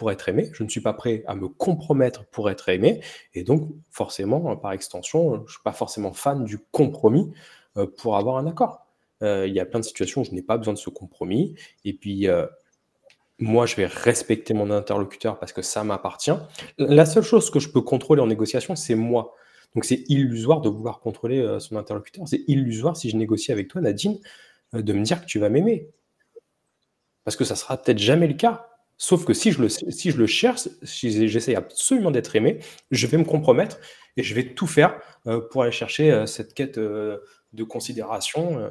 [0.00, 3.02] pour être aimé, je ne suis pas prêt à me compromettre pour être aimé,
[3.34, 7.30] et donc forcément, par extension, je ne suis pas forcément fan du compromis
[7.76, 8.86] euh, pour avoir un accord.
[9.22, 11.54] Euh, il y a plein de situations où je n'ai pas besoin de ce compromis,
[11.84, 12.46] et puis euh,
[13.38, 16.32] moi, je vais respecter mon interlocuteur parce que ça m'appartient.
[16.78, 19.34] La seule chose que je peux contrôler en négociation, c'est moi.
[19.74, 22.26] Donc c'est illusoire de vouloir contrôler son interlocuteur.
[22.26, 24.18] C'est illusoire si je négocie avec toi, Nadine,
[24.72, 25.90] de me dire que tu vas m'aimer.
[27.24, 28.69] Parce que ça sera peut-être jamais le cas.
[29.02, 32.58] Sauf que si je le, si je le cherche, si j'essaie absolument d'être aimé,
[32.90, 33.78] je vais me compromettre
[34.18, 37.16] et je vais tout faire euh, pour aller chercher euh, cette quête euh,
[37.54, 38.70] de considération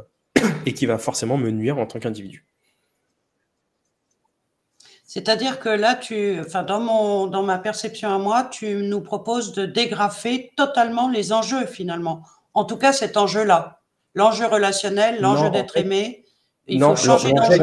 [0.68, 2.46] et qui va forcément me nuire en tant qu'individu.
[5.04, 9.54] C'est-à-dire que là, tu, enfin, dans, mon, dans ma perception à moi, tu nous proposes
[9.54, 12.22] de dégrafer totalement les enjeux finalement.
[12.54, 13.82] En tout cas, cet enjeu-là,
[14.13, 16.24] l'enjeu relationnel, l'enjeu d'être aimé,
[16.68, 17.58] il faut changer d'enjeu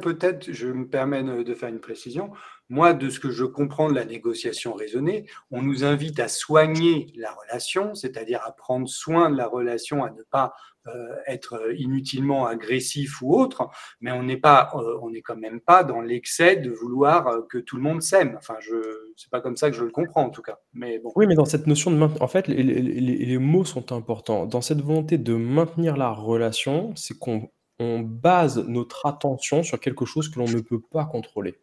[0.00, 2.30] peut-être, je me permets de faire une précision.
[2.68, 7.12] Moi, de ce que je comprends de la négociation raisonnée, on nous invite à soigner
[7.16, 10.54] la relation, c'est-à-dire à prendre soin de la relation, à ne pas
[10.88, 13.68] euh, être inutilement agressif ou autre,
[14.00, 17.42] mais on n'est pas, euh, on n'est quand même pas dans l'excès de vouloir euh,
[17.48, 18.34] que tout le monde s'aime.
[18.36, 18.74] Enfin, je,
[19.16, 20.58] c'est pas comme ça que je le comprends en tout cas.
[20.72, 21.00] Mais.
[21.14, 24.46] Oui, mais dans cette notion de en fait, les mots sont importants.
[24.46, 27.50] Dans cette volonté de maintenir la relation, c'est qu'on
[27.82, 31.58] on base notre attention sur quelque chose que l'on ne peut pas contrôler.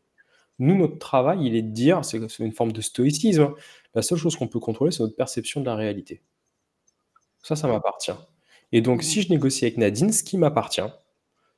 [0.59, 3.53] Nous, notre travail, il est de dire, c'est une forme de stoïcisme, hein.
[3.95, 6.21] la seule chose qu'on peut contrôler, c'est notre perception de la réalité.
[7.41, 8.11] Ça, ça m'appartient.
[8.73, 10.81] Et donc, si je négocie avec Nadine, ce qui m'appartient,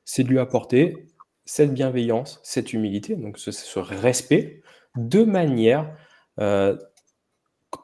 [0.04, 1.08] c'est de lui apporter
[1.44, 4.62] cette bienveillance, cette humilité, donc ce, respect,
[4.96, 5.96] de manière
[6.38, 6.76] euh,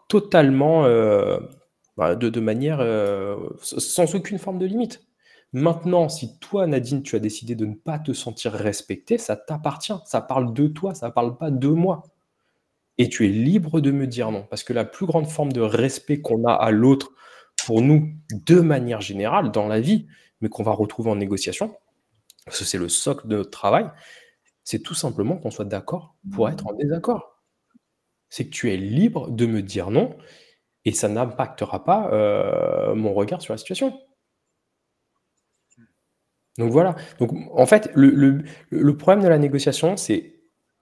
[0.09, 1.41] totalement, euh,
[1.97, 2.79] bah, de, manière
[3.61, 5.08] sans aucune forme de limite.
[5.53, 9.95] Maintenant, si toi, Nadine, tu as décidé de ne pas te sentir respecté, ça t'appartient.
[10.05, 12.03] Ça parle de toi, ça ne parle pas de moi.
[12.99, 14.45] Et tu es libre de me dire non.
[14.51, 17.13] Parce que la plus grande forme de respect qu'on a à l'autre,
[17.65, 20.07] pour nous, de manière générale, dans la vie,
[20.41, 21.75] mais qu'on va retrouver en négociation,
[22.45, 23.91] parce que c'est le socle de notre travail,
[24.65, 27.43] c'est tout simplement qu'on soit d'accord pour être en désaccord.
[28.29, 30.17] C'est que tu es libre de me dire non,
[30.85, 33.99] et ça n'impactera pas euh, mon regard sur la situation.
[36.59, 36.97] Donc voilà.
[37.19, 38.43] Donc en fait, le,
[38.97, 40.35] problème de la négociation, c'est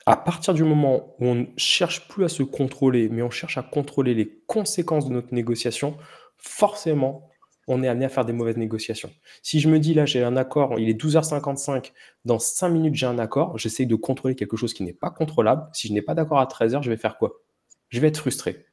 [0.07, 3.59] à partir du moment où on ne cherche plus à se contrôler, mais on cherche
[3.59, 5.97] à contrôler les conséquences de notre négociation,
[6.39, 7.29] forcément,
[7.69, 9.11] on est amené à faire des mauvaises négociations.
[9.43, 11.93] Si je me dis là, j'ai un accord, il est 12h55,
[12.25, 15.69] dans 5 minutes, j'ai un accord, j'essaye de contrôler quelque chose qui n'est pas contrôlable.
[15.73, 17.43] Si je n'ai pas d'accord à 13h, je vais faire quoi?
[17.89, 18.67] Je vais être frustré.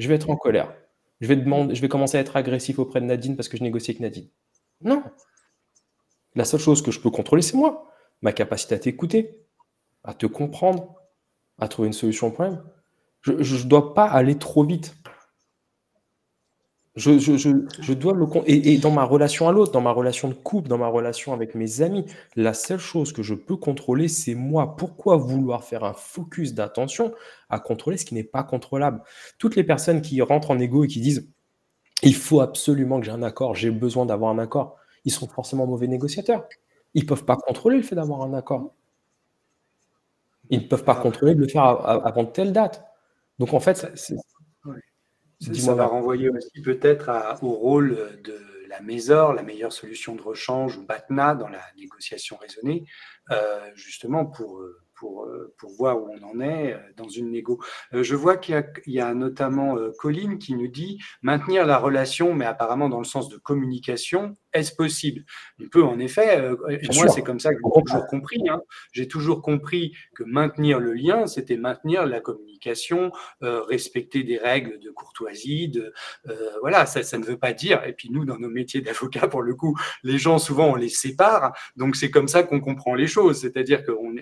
[0.00, 0.74] Je vais être en colère.
[1.20, 3.62] Je vais, demander, je vais commencer à être agressif auprès de Nadine parce que je
[3.62, 4.28] négocie avec Nadine.
[4.82, 5.02] Non.
[6.34, 7.90] La seule chose que je peux contrôler, c'est moi.
[8.22, 9.40] Ma capacité à t'écouter,
[10.04, 10.94] à te comprendre,
[11.58, 12.62] à trouver une solution au problème.
[13.22, 14.94] Je ne dois pas aller trop vite.
[16.96, 18.26] Je, dois me...
[18.46, 21.32] Et, et, dans ma relation à l'autre, dans ma relation de couple, dans ma relation
[21.32, 24.76] avec mes amis, la seule chose que je peux contrôler, c'est moi.
[24.76, 27.14] Pourquoi vouloir faire un focus d'attention
[27.48, 29.02] à contrôler ce qui n'est pas contrôlable?
[29.38, 31.30] Toutes les personnes qui rentrent en égo et qui disent
[32.02, 35.66] il faut absolument que j'ai un accord, j'ai besoin d'avoir un accord, ils sont forcément
[35.66, 36.48] mauvais négociateurs.
[36.94, 38.74] Ils ne peuvent pas contrôler le fait d'avoir un accord.
[40.50, 42.84] Ils ne peuvent pas contrôler de le faire avant telle date.
[43.38, 49.72] Donc en fait, ça, va renvoyer aussi peut-être au rôle de la Mésor, la meilleure
[49.72, 52.84] solution de rechange, ou BATNA dans la négociation raisonnée,
[53.30, 57.30] euh, justement pour euh, pour, euh, pour voir où on en est euh, dans une
[57.30, 57.58] négo.
[57.94, 62.44] Euh, je vois qu'il y, a notamment Colline qui nous dit maintenir la relation, mais
[62.44, 65.24] apparemment dans le sens de communication, est-ce possible?
[65.62, 66.50] On peut en effet,
[66.94, 68.60] moi c'est comme ça que j'ai toujours compris, hein.
[68.92, 74.90] j'ai toujours compris que maintenir le lien, c'était maintenir la communication, respecter des règles de
[74.90, 75.92] courtoisie, de,
[76.60, 79.42] voilà, ça, ça ne veut pas dire, et puis nous dans nos métiers d'avocat, pour
[79.42, 83.06] le coup, les gens souvent on les sépare, donc c'est comme ça qu'on comprend les
[83.06, 84.12] choses, c'est-à-dire qu'on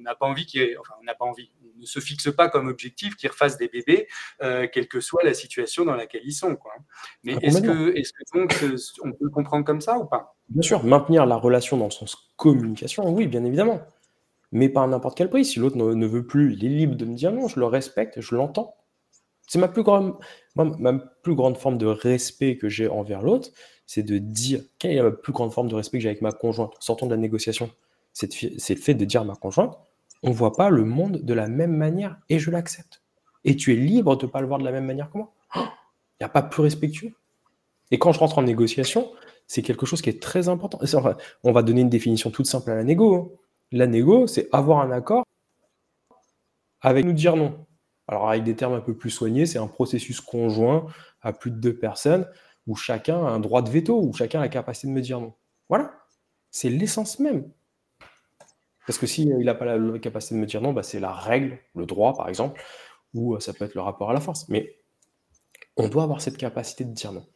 [0.00, 0.46] n'a pas envie
[0.78, 3.68] enfin, on n'a pas envie, on ne se fixe pas comme objectif qu'ils refassent des
[3.68, 4.06] bébés,
[4.42, 6.56] euh, quelle que soit la situation dans laquelle ils sont.
[6.56, 6.72] Quoi.
[7.24, 8.54] Mais ah, est-ce que, est que donc
[9.02, 10.36] on peut le comprendre comme ça ou pas?
[10.48, 13.80] Bien sûr, maintenir la relation dans le sens communication, oui, bien évidemment.
[14.52, 15.44] Mais pas à n'importe quel prix.
[15.44, 18.20] Si l'autre ne, veut plus, il est libre de me dire non, je le respecte,
[18.20, 18.74] je l'entends.
[19.48, 20.14] C'est ma plus grande,
[20.54, 23.50] ma plus grande forme de respect que j'ai envers l'autre,
[23.86, 26.32] c'est de dire quelle est la plus grande forme de respect que j'ai avec ma
[26.32, 27.70] conjointe, sortant de la négociation.
[28.12, 29.78] C'est le fait de dire à ma conjointe,
[30.22, 33.02] on ne voit pas le monde de la même manière et je l'accepte.
[33.44, 35.32] Et tu es libre de ne pas le voir de la même manière que moi.
[35.54, 37.12] Il n'y a pas plus respectueux.
[37.92, 39.12] Et quand je rentre en négociation,
[39.46, 40.78] c'est quelque chose qui est très important.
[41.44, 43.14] On va donner une définition toute simple à la négo.
[43.14, 43.28] Hein.
[43.72, 45.24] La négo, c'est avoir un accord
[46.80, 47.66] avec nous dire non.
[48.08, 50.86] Alors avec des termes un peu plus soignés, c'est un processus conjoint
[51.22, 52.28] à plus de deux personnes
[52.66, 55.20] où chacun a un droit de veto, où chacun a la capacité de me dire
[55.20, 55.34] non.
[55.68, 55.92] Voilà.
[56.50, 57.50] C'est l'essence même
[58.86, 61.58] parce que s'il n'a pas la, capacité de me dire non, bah, c'est la règle,
[61.74, 62.62] le droit par exemple,
[63.14, 64.48] ou euh, ça peut être le rapport à la force.
[64.48, 64.78] Mais
[65.76, 67.26] on doit avoir cette capacité de dire non.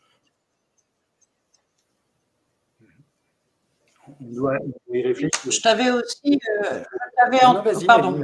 [4.21, 4.59] On doit
[4.93, 5.31] y réfléchir.
[5.51, 6.41] Je t'avais aussi.
[6.63, 6.83] Euh,
[7.33, 8.23] je pardon.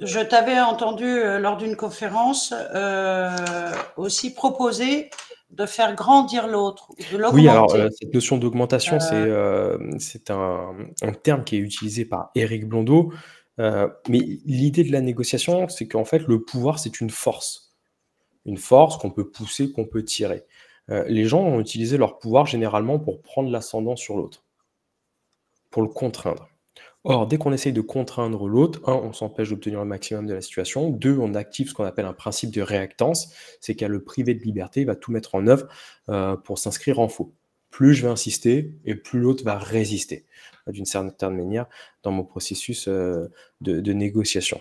[0.00, 2.54] Je t'avais entendu euh, lors d'une conférence
[3.96, 5.10] aussi proposer
[5.50, 6.92] de faire grandir l'autre,
[7.32, 9.78] Oui, alors euh, cette notion d'augmentation, c'est euh,
[10.30, 10.72] euh,
[11.02, 13.12] un, terme qui est utilisé par Éric Blondeau.
[13.58, 17.76] mais l'idée de la négociation, c'est qu'en fait, le pouvoir, c'est une force.
[18.44, 20.44] Une force qu'on peut pousser, qu'on peut tirer.
[20.88, 24.44] Les gens ont utilisé leur pouvoir généralement pour prendre l'ascendant sur l'autre,
[25.70, 26.48] pour le contraindre.
[27.04, 30.40] Or, dès qu'on essaye de contraindre l'autre, un, on s'empêche d'obtenir le maximum de la
[30.40, 30.90] situation.
[30.90, 34.42] Deux, on active ce qu'on appelle un principe de réactance, c'est qu'à le priver de
[34.42, 35.68] liberté, il va tout mettre en œuvre
[36.08, 37.32] euh, pour s'inscrire en faux.
[37.70, 40.26] Plus je vais insister et plus l'autre va résister,
[40.66, 41.66] d'une certaine manière,
[42.02, 43.28] dans mon processus euh,
[43.60, 44.60] de négociation.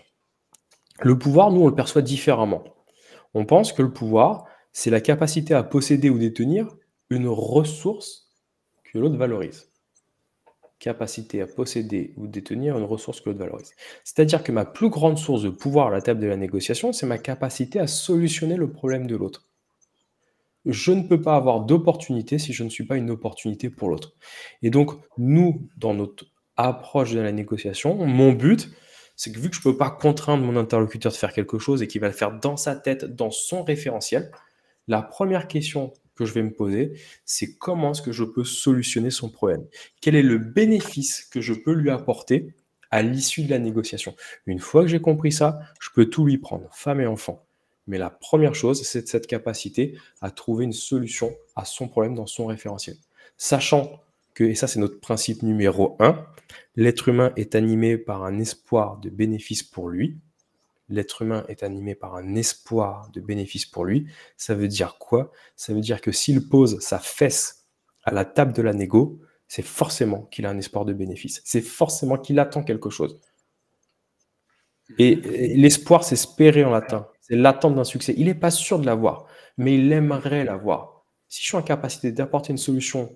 [1.02, 2.64] Le pouvoir, nous, on le perçoit différemment.
[3.34, 4.46] On pense que le pouvoir,
[4.80, 6.68] c'est la capacité à posséder ou détenir
[7.10, 8.30] une ressource
[8.84, 9.72] que l'autre valorise
[10.78, 13.74] capacité à posséder ou détenir une ressource que l'autre valorise.
[14.04, 17.08] C'est-à-dire que ma plus grande source de pouvoir à la table de la négociation, c'est
[17.08, 19.48] ma capacité à solutionner le problème de l'autre.
[20.66, 24.14] Je ne peux pas avoir d'opportunité si je ne suis pas une opportunité pour l'autre.
[24.62, 28.70] Et donc, nous, dans notre approche de la négociation, mon but,
[29.16, 31.82] C'est que vu que je ne peux pas contraindre mon interlocuteur de faire quelque chose
[31.82, 34.32] et qu'il va le faire dans sa tête, dans son référentiel,
[34.88, 36.94] la première question que je vais me poser,
[37.26, 39.66] c'est comment est-ce que je peux solutionner son problème?
[40.02, 42.54] Quel est le bénéfice que je peux lui apporter
[42.90, 44.16] à l'issue de la négociation?
[44.46, 47.46] Une fois que j'ai compris ça, je peux tout lui prendre, femme et enfant.
[47.86, 52.26] Mais la première chose, c'est cette capacité à trouver une solution à son problème dans
[52.26, 52.98] son référentiel.
[53.38, 54.02] Sachant
[54.34, 56.26] que, et ça c'est notre principe numéro un,
[56.76, 60.18] l'être humain est animé par un espoir de bénéfice pour lui.
[60.90, 64.08] L'être humain est animé par un espoir de bénéfice pour lui.
[64.38, 65.32] Ça veut dire quoi?
[65.56, 67.66] Ça veut dire que s'il pose sa fesse
[68.06, 71.42] à la table de la négo, c'est forcément qu'il a un espoir de bénéfice.
[71.46, 73.20] C'est forcément qu'il attend quelque chose.
[74.98, 75.16] Et
[75.56, 77.08] l'espoir, c'est espérer en latin.
[77.20, 78.14] C'est l'attente d'un succès.
[78.18, 81.04] Il n'est pas sûr de l'avoir, mais il aimerait l'avoir.
[81.28, 83.14] Si je suis en capacité d'apporter une solution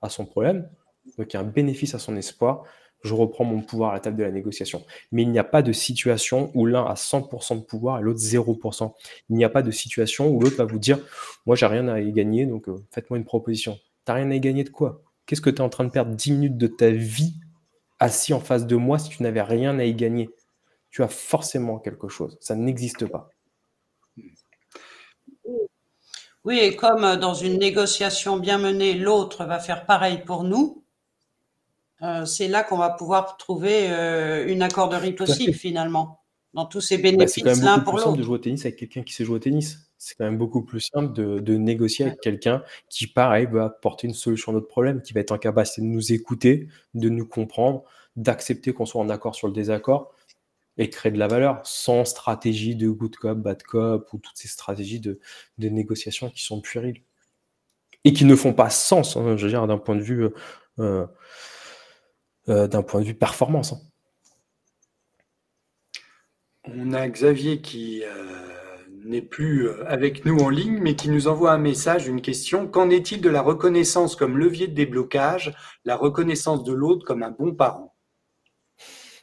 [0.00, 0.70] à son problème,
[1.16, 2.62] donc un bénéfice à son espoir,
[3.02, 4.84] je reprends mon pouvoir à la table de la négociation.
[5.12, 8.20] Mais il n'y a pas de situation où l'un a 100% de pouvoir et l'autre
[8.20, 8.92] 0%.
[9.30, 10.98] Il n'y a pas de situation où l'autre va vous dire
[11.46, 13.74] Moi, j'ai rien à y gagner, donc euh, faites-moi une proposition.
[14.04, 15.02] Tu n'as rien à y gagner de quoi?
[15.26, 17.34] Qu'est-ce que tu es en train de perdre 10 minutes de ta vie
[18.00, 20.30] assis en face de moi si tu n'avais rien à y gagner?
[20.90, 22.38] Tu as forcément quelque chose.
[22.40, 23.30] Ça n'existe pas.
[26.44, 30.82] Oui, et comme euh, dans une négociation bien menée, l'autre va faire pareil pour nous,
[32.02, 36.20] euh, c'est là qu'on va pouvoir trouver euh, une accorderie possible finalement,
[36.54, 38.16] dans tous ces bah, bénéfices l'un pour l'autre.
[38.16, 39.90] de jouer au tennis avec quelqu'un qui sait jouer au tennis.
[39.98, 44.14] C'est quand même beaucoup plus simple de, négocier avec quelqu'un qui, pareil, va apporter une
[44.14, 47.82] solution à notre problème, qui va être en capacité de nous écouter, de nous comprendre,
[48.14, 50.14] d'accepter qu'on soit en accord sur le désaccord
[50.76, 54.46] et créer de la valeur sans stratégie de good cop, bad cop ou toutes ces
[54.46, 55.18] stratégies de,
[55.58, 57.02] négociation qui sont puériles
[58.04, 60.28] et qui ne font pas sens, hein, je veux dire, d'un point de vue,
[60.78, 61.06] euh,
[62.48, 63.72] d'un point de vue performance.
[63.72, 63.80] Hein.
[66.64, 68.08] On a Xavier qui euh,
[69.04, 72.66] n'est plus avec nous en ligne, mais qui nous envoie un message, une question.
[72.66, 77.30] Qu'en est-il de la reconnaissance comme levier de déblocage, la reconnaissance de l'autre comme un
[77.30, 77.94] bon parent?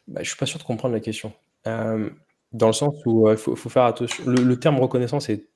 [0.08, 1.34] Bah, Je ne suis pas sûr de comprendre la question.
[1.68, 2.10] Euh,
[2.52, 4.24] dans le sens où il euh, faut, faire attention.
[4.26, 5.50] Le, terme reconnaissance est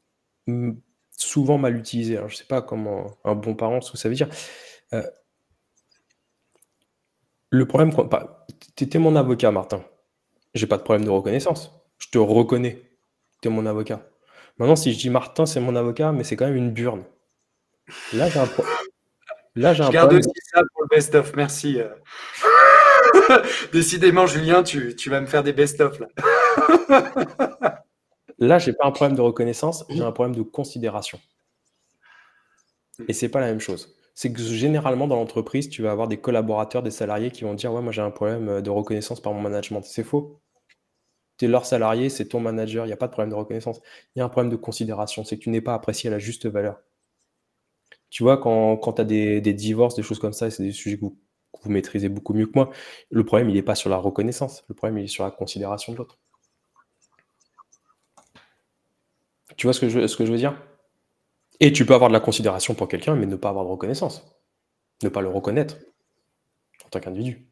[1.12, 2.16] souvent mal utilisé.
[2.16, 4.30] je ne sais pas comment un bon parent, ce que ça veut dire.
[4.94, 5.04] Euh,
[7.50, 7.92] le problème,
[8.76, 9.84] tu étais mon avocat, Martin.
[10.54, 11.72] J'ai pas de problème de reconnaissance.
[11.98, 12.82] Je te reconnais.
[13.42, 14.02] Tu es mon avocat.
[14.58, 17.04] Maintenant, si je dis Martin, c'est mon avocat, mais c'est quand même une burne.
[18.14, 18.48] Là, j'ai un,
[19.56, 21.36] Là, j'ai un garde aussi ça pour le best-of.
[21.36, 21.80] Merci.
[23.74, 26.08] Décidément, Julien, tu, vas me faire des best-of là.
[28.40, 31.20] là, j'ai pas un problème de reconnaissance, j'ai un problème de considération.
[33.08, 33.96] Et c'est pas la même chose.
[34.20, 37.72] C'est que généralement dans l'entreprise, tu vas avoir des collaborateurs, des salariés qui vont dire
[37.74, 39.82] ouais, moi j'ai un problème de reconnaissance par mon management.
[39.86, 40.42] C'est faux.
[41.38, 43.80] Tu es leur salarié, c'est ton manager, il n'y a pas de problème de reconnaissance.
[44.16, 46.20] Il y a un problème de considération, c'est que tu n'es pas apprécié à la
[46.20, 46.82] juste valeur.
[48.10, 50.74] Tu vois, quand, quand tu as des, des, divorces, des choses comme ça, c'est des
[50.74, 51.18] sujets que vous
[51.62, 52.72] vous maîtrisez beaucoup mieux que moi.
[53.12, 54.66] Le problème, il n'est pas sur la reconnaissance.
[54.68, 56.20] Le problème, il est sur la considération de l'autre.
[59.56, 60.62] Tu vois ce que, je, ce que je veux dire?
[61.60, 64.26] Et tu peux avoir de la considération pour quelqu'un, mais ne pas avoir de reconnaissance.
[65.04, 65.78] Ne pas le reconnaître
[66.86, 67.46] en tant qu'individu.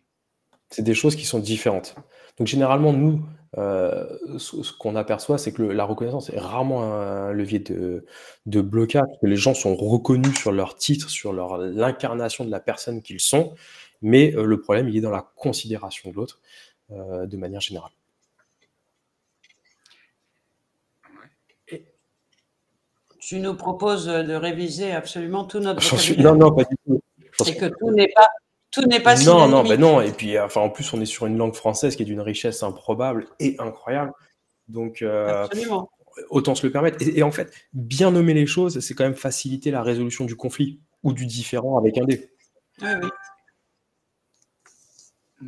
[0.69, 1.95] C'est des choses qui sont différentes.
[2.37, 3.21] Donc généralement, nous,
[3.57, 4.05] euh,
[4.37, 8.03] ce, qu'on aperçoit, c'est que la reconnaissance est rarement un levier de,
[8.61, 13.21] blocage, que les gens sont reconnus sur leur titre, sur l'incarnation de la personne qu'ils
[13.21, 13.55] sont,
[14.01, 16.39] mais euh, le problème, il est dans la considération de l'autre
[16.91, 17.91] euh, de manière générale.
[23.27, 26.33] Tu nous proposes de réviser absolument tout notre vocabulaire.
[26.33, 27.01] Non, non, pas du tout.
[27.43, 28.29] C'est que tout n'est pas
[28.71, 29.99] tout n'est pas Non, non, mais non.
[29.99, 32.63] Et puis, enfin, en plus, on est sur une langue française qui est d'une richesse
[32.63, 34.13] improbable et incroyable.
[34.69, 35.45] Donc, euh,
[36.29, 36.99] autant se le permettre.
[37.01, 40.79] Et, en fait, bien nommer les choses, c'est quand même faciliter la résolution du conflit
[41.03, 42.31] ou du différent avec un dé.
[42.81, 43.09] Oui, oui.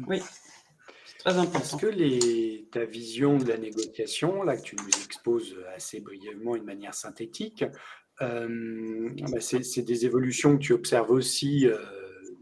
[0.05, 0.21] Oui,
[1.19, 1.31] très.
[1.31, 6.65] Est-ce que ta vision de la négociation, là que tu nous exposes assez brièvement, une
[6.65, 7.63] manière synthétique,
[8.21, 11.77] euh, bah, c'est des évolutions que tu observes aussi euh,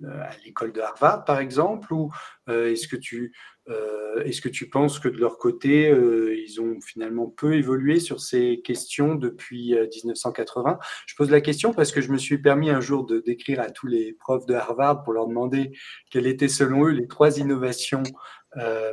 [0.04, 2.12] à l'école de Harvard, par exemple, ou
[2.50, 3.34] euh, est-ce que tu
[4.24, 8.62] est-ce que tu penses que de leur côté, ils ont finalement peu évolué sur ces
[8.64, 13.06] questions depuis 1980 Je pose la question parce que je me suis permis un jour
[13.06, 15.74] de d'écrire à tous les profs de Harvard pour leur demander
[16.10, 18.04] quelles étaient selon eux les trois innovations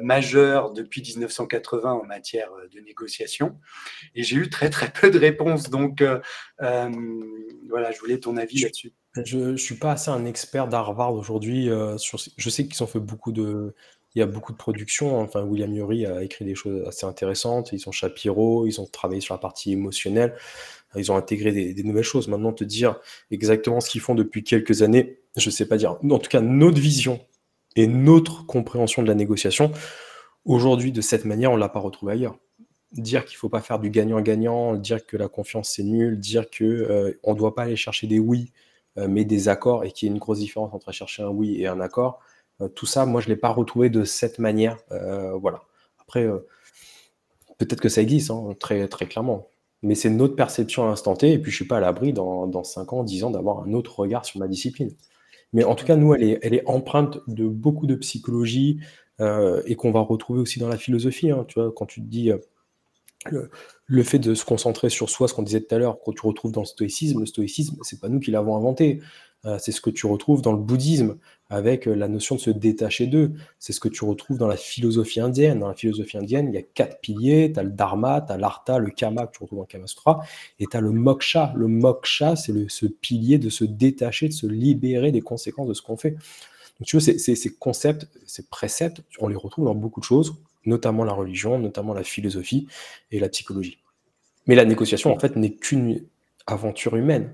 [0.03, 3.59] majeures depuis 1980 en matière de négociation.
[4.15, 5.71] Et j'ai eu très très peu de réponses.
[5.71, 6.03] Donc
[6.59, 8.93] voilà, je voulais ton avis là-dessus.
[9.25, 11.69] Je ne suis pas assez un expert d'Harvard aujourd'hui.
[11.69, 13.75] je sais qu'ils ont fait beaucoup de,
[14.15, 15.21] il y a beaucoup de productions.
[15.21, 17.73] Enfin, William Ury a écrit des choses assez intéressantes.
[17.73, 20.35] Ils sont Shapiro, ils ont travaillé sur la partie émotionnelle.
[20.97, 22.29] Ils ont intégré des, nouvelles choses.
[22.29, 23.01] Maintenant, te dire
[23.33, 25.99] exactement ce qu'ils font depuis quelques années, je ne sais pas dire.
[26.09, 27.21] En tout cas, notre vision
[27.77, 29.73] et notre compréhension de la négociation,
[30.45, 32.39] aujourd'hui, de cette manière, on ne l'a pas retrouvé ailleurs.
[32.93, 36.47] Dire qu'il ne faut pas faire du gagnant-gagnant, dire que la confiance c'est nul, dire
[36.51, 38.53] qu'on euh, ne doit pas aller chercher des oui,
[38.99, 41.61] euh, mais des accords, et qu'il y a une grosse différence entre chercher un oui
[41.61, 42.21] et un accord,
[42.61, 44.79] euh, tout ça, moi, je ne l'ai pas retrouvé de cette manière.
[45.41, 45.63] voilà.
[45.99, 46.29] Après,
[47.59, 49.49] peut-être que ça existe, hein, très, très clairement
[49.85, 52.15] mais c'est notre perception à l'instant T, et puis je ne suis pas à l'abri
[52.15, 54.91] dans, dans 5 ans, 10 ans d'avoir un autre regard sur ma discipline.
[55.55, 58.81] Mais en tout cas, nous, elle est, elle est empreinte de beaucoup de psychologie
[59.21, 61.31] euh, et qu'on va retrouver aussi dans la philosophie.
[61.31, 63.49] Hein, tu vois, quand tu te dis euh,
[63.87, 66.27] le, fait de se concentrer sur soi, ce qu'on disait tout à l'heure, quand tu
[66.27, 69.01] retrouves dans le stoïcisme, le stoïcisme, c'est pas nous qui l'avons inventé.
[69.47, 71.19] Euh, c'est ce que tu retrouves dans le bouddhisme
[71.51, 73.33] avec euh, la notion de se détacher d'eux.
[73.59, 75.61] C'est ce que tu retrouves dans la philosophie indienne.
[75.61, 77.53] Dans la philosophie indienne, il y a quatre piliers.
[77.53, 80.21] Tu as le dharma, tu as l'artha, le kama que tu retrouves dans Kama Sutra,
[80.59, 81.53] et tu as le moksha.
[81.57, 85.83] Le moksha, c'est ce pilier de se détacher, de se libérer des conséquences de ce
[85.83, 86.13] qu'on fait.
[86.81, 90.35] Donc, tu vois, ces concepts, ces préceptes, on les retrouve dans beaucoup de choses,
[90.65, 92.67] notamment la religion, notamment la philosophie
[93.13, 93.79] et la psychologie.
[94.47, 96.03] Mais la négociation, en fait, n'est qu'une
[96.47, 97.33] aventure humaine.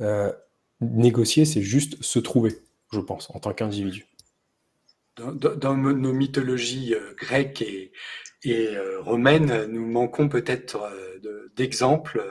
[0.00, 0.32] Euh,
[0.80, 2.58] négocier, c'est juste se trouver,
[2.92, 4.06] je pense, en tant qu'individu.
[5.16, 7.90] Dans, nos mythologies euh, grecques et,
[8.54, 12.22] euh, romaines, nous manquons peut-être euh, d'exemples.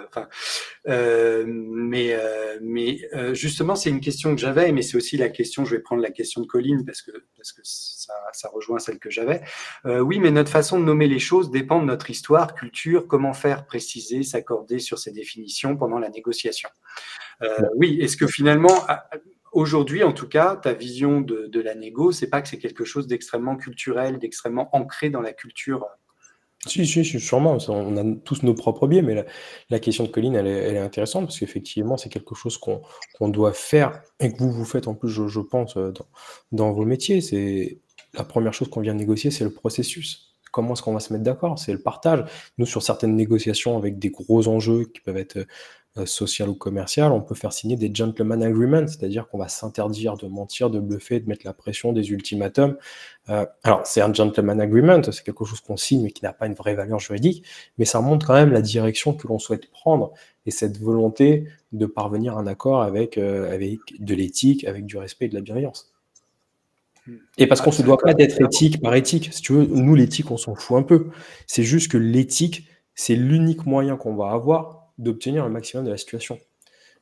[0.86, 2.18] mais,
[2.62, 3.00] mais
[3.34, 6.12] justement, c'est une question que j'avais, mais c'est aussi la question, je vais prendre la
[6.12, 9.42] question de Colline parce que, parce que ça, rejoint celle que j'avais.
[9.84, 13.66] oui, mais notre façon de nommer les choses dépend de notre histoire, culture, comment faire
[13.66, 16.70] préciser, s'accorder sur ces définitions pendant la négociation.
[17.42, 18.86] Euh, oui, est-ce que finalement,
[19.52, 23.08] aujourd'hui en tout cas, ta vision de, la négo, c'est pas que c'est quelque chose
[23.08, 25.86] d'extrêmement culturel, d'extrêmement ancré dans la culture
[26.66, 27.58] si, si, sûrement.
[27.68, 29.26] On a tous nos propres biais, mais
[29.70, 34.02] la, question de Colline, elle est, intéressante parce qu'effectivement, c'est quelque chose qu'on doit faire
[34.20, 36.06] et que vous, vous faites en plus, je, pense, euh, dans,
[36.52, 37.22] dans, vos métiers.
[37.22, 37.80] C'est
[38.14, 40.34] la première chose qu'on vient négocier, c'est le processus.
[40.52, 41.60] Comment est-ce qu'on va se mettre d'accord?
[41.60, 42.24] C'est le partage.
[42.58, 45.46] Nous, sur certaines négociations avec des gros enjeux qui peuvent être
[45.98, 50.18] euh, social ou commercial, on peut faire signer des gentleman agreements, c'est-à-dire qu'on va s'interdire
[50.18, 52.76] de mentir, de bluffer, de mettre la pression, des ultimatums.
[53.30, 56.48] Euh, alors, c'est un gentleman agreement, c'est quelque chose qu'on signe mais qui n'a pas
[56.48, 57.46] une vraie valeur juridique,
[57.78, 60.12] mais ça montre quand même la direction que l'on souhaite prendre
[60.46, 64.98] et cette volonté de parvenir à un accord avec, euh, avec de l'éthique, avec du
[64.98, 65.94] respect et de la bienveillance.
[67.08, 67.16] Hmm.
[67.38, 69.30] Et parce qu'on ne se doit pas d'être éthique par éthique.
[69.32, 71.08] Si tu veux, nous, l'éthique, on s'en fout un peu.
[71.48, 75.98] C'est juste que l'éthique, c'est l'unique moyen qu'on va avoir d'obtenir le maximum de la
[75.98, 76.40] situation.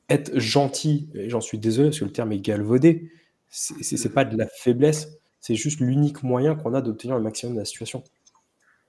[0.08, 3.10] Être gentil, et j'en suis désolé parce que le terme est galvaudé,
[3.48, 5.08] c'est pas de la faiblesse,
[5.40, 8.02] c'est juste l'unique moyen qu'on a d'obtenir le maximum de la situation.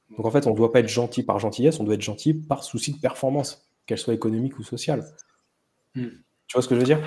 [0.09, 2.33] Donc en fait, on ne doit pas être gentil par gentillesse, on doit être gentil
[2.33, 5.05] par souci de performance, qu'elle soit économique ou sociale.
[5.95, 6.09] Hmm.
[6.47, 6.99] Tu vois ce que je veux dire?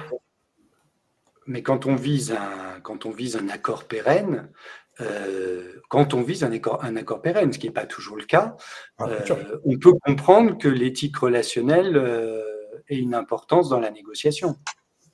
[1.47, 4.51] Mais quand on vise un, quand on vise un accord pérenne,
[5.01, 8.25] euh, quand on vise un accord, un accord pérenne, ce qui n'est pas toujours le
[8.25, 8.57] cas,
[8.99, 12.43] ah, euh, on peut comprendre que l'éthique relationnelle euh,
[12.89, 14.57] ait une importance dans la négociation.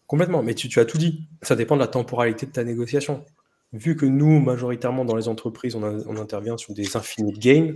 [0.06, 1.28] Complètement, mais tu, as tout dit.
[1.42, 3.24] Ça dépend de la temporalité de ta négociation.
[3.72, 7.74] Vu que nous, majoritairement dans les entreprises, on, intervient sur des infinite gains,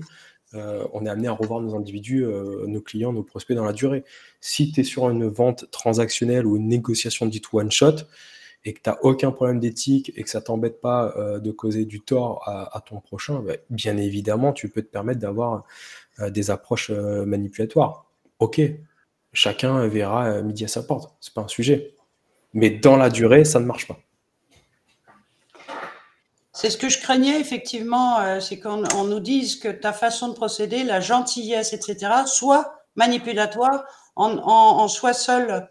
[0.52, 4.04] on est amené à revoir nos individus, nos clients, nos prospects dans la durée.
[4.40, 8.04] Si tu es sur une vente transactionnelle ou une négociation dite one shot,
[8.64, 11.84] et que tu n'as aucun problème d'éthique et que ça t'embête pas euh, de causer
[11.84, 15.64] du tort à, ton prochain, bah, bien évidemment, tu peux te permettre d'avoir
[16.20, 18.06] euh, des approches euh, manipulatoires.
[18.40, 18.60] Ok,
[19.32, 21.94] chacun verra midi à sa porte, c'est pas un sujet.
[22.54, 23.98] Mais dans la durée, ça ne marche pas.
[26.52, 30.82] C'est ce que je craignais effectivement, c'est qu'on nous dise que ta façon de procéder,
[30.82, 33.84] la gentillesse, etc., soit manipulatoire
[34.16, 35.68] en, en soi seul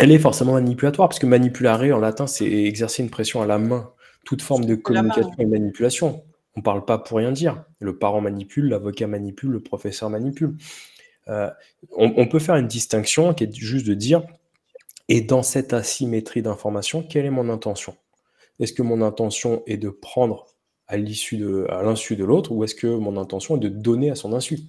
[0.00, 3.58] elle est forcément manipulatoire, parce que manipulare en latin, c'est exercer une pression à la
[3.58, 3.92] main.
[4.24, 6.24] Toute forme de communication et manipulation.
[6.56, 7.64] On ne parle pas pour rien dire.
[7.80, 10.56] Le parent manipule, l'avocat manipule, le professeur manipule.
[11.28, 11.50] Euh,
[11.92, 14.22] on, peut faire une distinction qui est juste de dire,
[15.08, 17.96] et dans cette asymétrie d'information, quelle est mon intention?
[18.58, 20.46] Est-ce que mon intention est de prendre
[20.88, 24.60] à l'insu de, l'autre, ou est-ce que mon intention est de donner à son insu?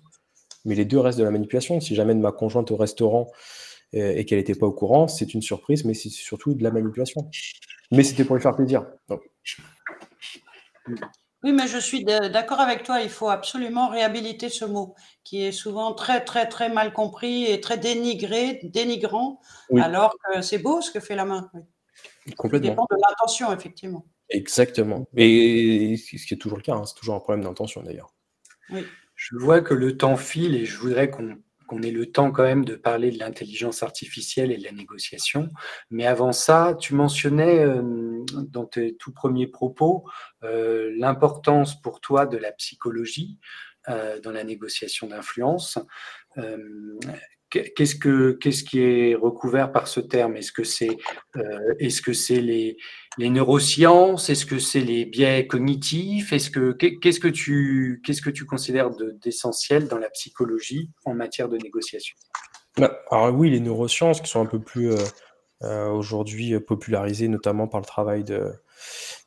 [0.65, 1.79] Mais les deux restent de la manipulation.
[1.79, 3.31] Si j'amène ma conjointe au restaurant
[3.93, 7.29] et qu'elle n'était pas au courant, c'est une surprise, mais c'est surtout de la manipulation.
[7.91, 8.85] Mais c'était pour lui faire plaisir.
[11.43, 13.01] Oui, mais je suis d'accord avec toi.
[13.01, 17.59] Il faut absolument réhabiliter ce mot, qui est souvent très, très, très mal compris et
[17.59, 19.41] très dénigré, dénigrant,
[19.77, 21.51] alors que c'est beau ce que fait la main.
[22.37, 22.67] Complètement.
[22.67, 24.05] Ça dépend de l'intention, effectivement.
[24.29, 25.07] Exactement.
[25.17, 28.13] Et ce qui est toujours le cas, hein, c'est toujours un problème d'intention d'ailleurs.
[28.69, 28.85] Oui.
[29.15, 31.37] Je vois que le temps file et je voudrais qu'on
[31.71, 35.47] qu'on ait le temps quand même de parler de l'intelligence artificielle et de la négociation.
[35.89, 37.81] Mais avant ça, tu mentionnais euh,
[38.33, 40.03] dans tes tout premiers propos
[40.43, 43.37] euh, l'importance pour toi de la psychologie
[43.87, 45.79] euh, dans la négociation d'influence.
[47.49, 50.35] Qu'est-ce, que, qu'est-ce qui est recouvert par ce terme?
[50.35, 50.97] Est-ce que c'est,
[51.79, 52.77] est-ce que c'est les,
[53.17, 56.33] les neurosciences Est-ce que c'est les biais cognitifs?
[56.33, 58.91] Est-ce que qu'est-ce que tu qu'est-ce que tu considères
[59.21, 62.15] d'essentiel dans la psychologie en matière de négociation?
[62.77, 64.97] Bah, Alors oui, les neurosciences qui sont un peu plus euh,
[65.63, 68.53] euh, aujourd'hui popularisées, notamment par le travail de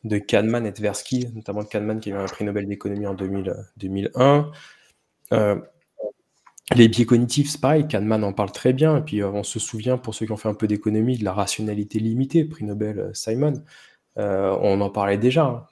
[0.04, 3.54] de Kahneman et Tversky, notamment Kahneman qui a eu un prix Nobel d'économie en 2000,
[3.76, 4.50] 2001.
[5.32, 5.56] Euh,
[6.72, 8.96] les biais cognitifs, c'est pareil, Kahneman en parle très bien.
[8.98, 11.24] Et puis, euh, on se souvient, pour ceux qui ont fait un peu d'économie, de
[11.24, 13.62] la rationalité limitée, prix Nobel euh, Simon.
[14.18, 15.44] Euh, on en parlait déjà.
[15.44, 15.66] Hein.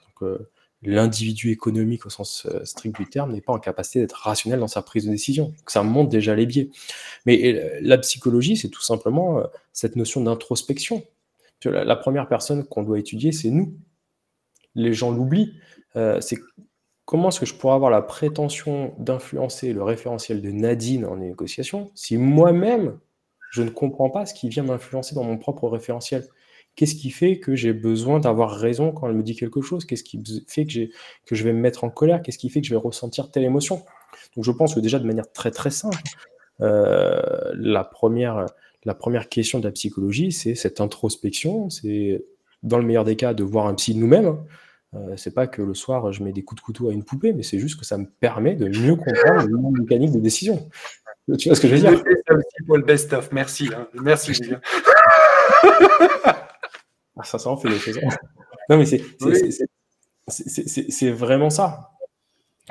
[0.83, 4.81] l'individu économique, au sens strict du terme, n'est pas en capacité d'être rationnel dans sa
[4.81, 5.53] prise de décision.
[5.67, 6.69] Ça montre déjà les biais.
[7.25, 11.03] Mais la psychologie, c'est tout simplement cette notion d'introspection.
[11.63, 13.77] La, la première personne qu'on doit étudier, c'est nous.
[14.75, 15.53] Les gens l'oublient.
[17.05, 21.91] Comment est-ce que je pourrais avoir la prétention d'influencer le référentiel de Nadine en négociation
[21.95, 22.97] si moi-même,
[23.51, 26.27] je ne comprends pas ce qui vient m'influencer dans mon propre référentiel?
[26.75, 29.85] Qu'est-ce qui fait que j'ai besoin d'avoir raison quand elle me dit quelque chose?
[29.85, 32.23] Qu'est-ce qui fait que, je vais me mettre en colère?
[32.23, 33.83] Qu'est-ce qui fait que je vais ressentir telle émotion?
[34.35, 36.01] Donc je pense que déjà de manière très très simple,
[36.61, 37.21] euh,
[37.53, 38.47] la, première,
[38.85, 42.25] la première question de la psychologie, c'est cette introspection, c'est
[42.63, 44.37] dans le meilleur des cas de voir un psy nous-mêmes,
[44.95, 47.33] euh, c'est pas que le soir je mets des coups de couteau à une poupée,
[47.33, 50.69] mais c'est juste que ça me permet de mieux comprendre le mécanique de décision.
[51.37, 52.03] Tu vois ce que je veux dire?
[52.29, 53.31] Aussi pour le best-of.
[53.31, 53.69] Merci.
[53.75, 53.87] Hein.
[53.93, 54.59] Merci, Julien.
[57.15, 57.99] ah, ça, ça en fait des choses.
[58.69, 58.85] Non, mais
[60.27, 61.92] c'est vraiment ça.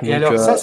[0.01, 0.55] Et alors, ça,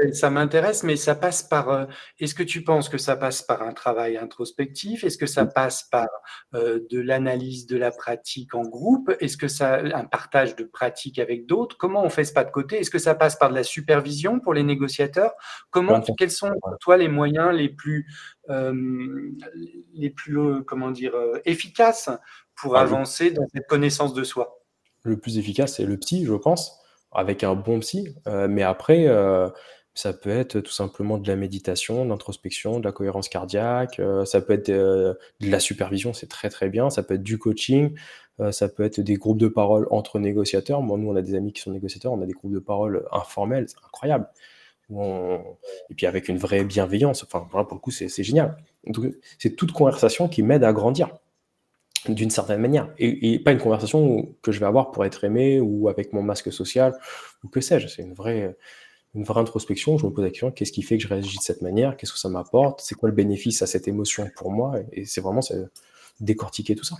[0.00, 1.68] euh, ça, m'intéresse, mais ça passe par.
[1.68, 1.86] Euh,
[2.18, 5.04] est-ce que tu penses que ça passe par un travail introspectif?
[5.04, 6.08] Est-ce que ça passe par
[6.54, 9.12] euh, de l'analyse de la pratique en groupe?
[9.20, 11.76] Est-ce que ça un partage de pratique avec d'autres?
[11.78, 12.80] Comment on fait ce pas de côté?
[12.80, 15.34] Est-ce que ça passe par de la supervision pour les négociateurs?
[15.70, 18.08] Comment Quels sont pour toi les moyens les plus
[18.48, 21.14] les plus comment dire
[21.44, 22.10] efficaces
[22.56, 24.60] pour ah avancer dans cette connaissance de soi?
[25.04, 26.83] Le plus efficace, c'est le psy, je pense
[27.14, 28.14] avec un bon psy.
[28.26, 29.48] Euh, mais après, euh,
[29.94, 34.00] ça peut être tout simplement de la méditation, de l'introspection, de la cohérence cardiaque.
[34.00, 36.90] Euh, ça peut être de la supervision, c'est très très bien.
[36.90, 37.94] Ça peut être du coaching.
[38.50, 40.82] ça peut être des groupes de parole entre négociateurs.
[40.82, 42.12] Moi, nous, on a des amis qui sont négociateurs.
[42.12, 43.66] On a des groupes de parole informels.
[43.68, 44.28] C'est incroyable.
[44.90, 47.22] Et puis avec une vraie bienveillance.
[47.24, 48.56] Enfin, pour le coup, c'est génial.
[49.38, 51.10] C'est toute conversation qui m'aide à grandir
[52.08, 52.92] d'une certaine manière.
[52.98, 56.52] Et, pas une conversation que je vais avoir pour être aimé ou avec mon masque
[56.52, 56.98] social
[57.42, 57.88] ou que sais-je.
[57.88, 58.56] C'est une vraie,
[59.14, 59.98] une vraie introspection.
[59.98, 61.96] Je me pose la question qu'est-ce qui fait que je réagis de cette manière?
[61.96, 62.80] Qu'est-ce que ça m'apporte?
[62.82, 64.74] C'est quoi le bénéfice à cette émotion pour moi?
[64.92, 65.40] Et c'est vraiment
[66.20, 66.96] décortiquer tout ça.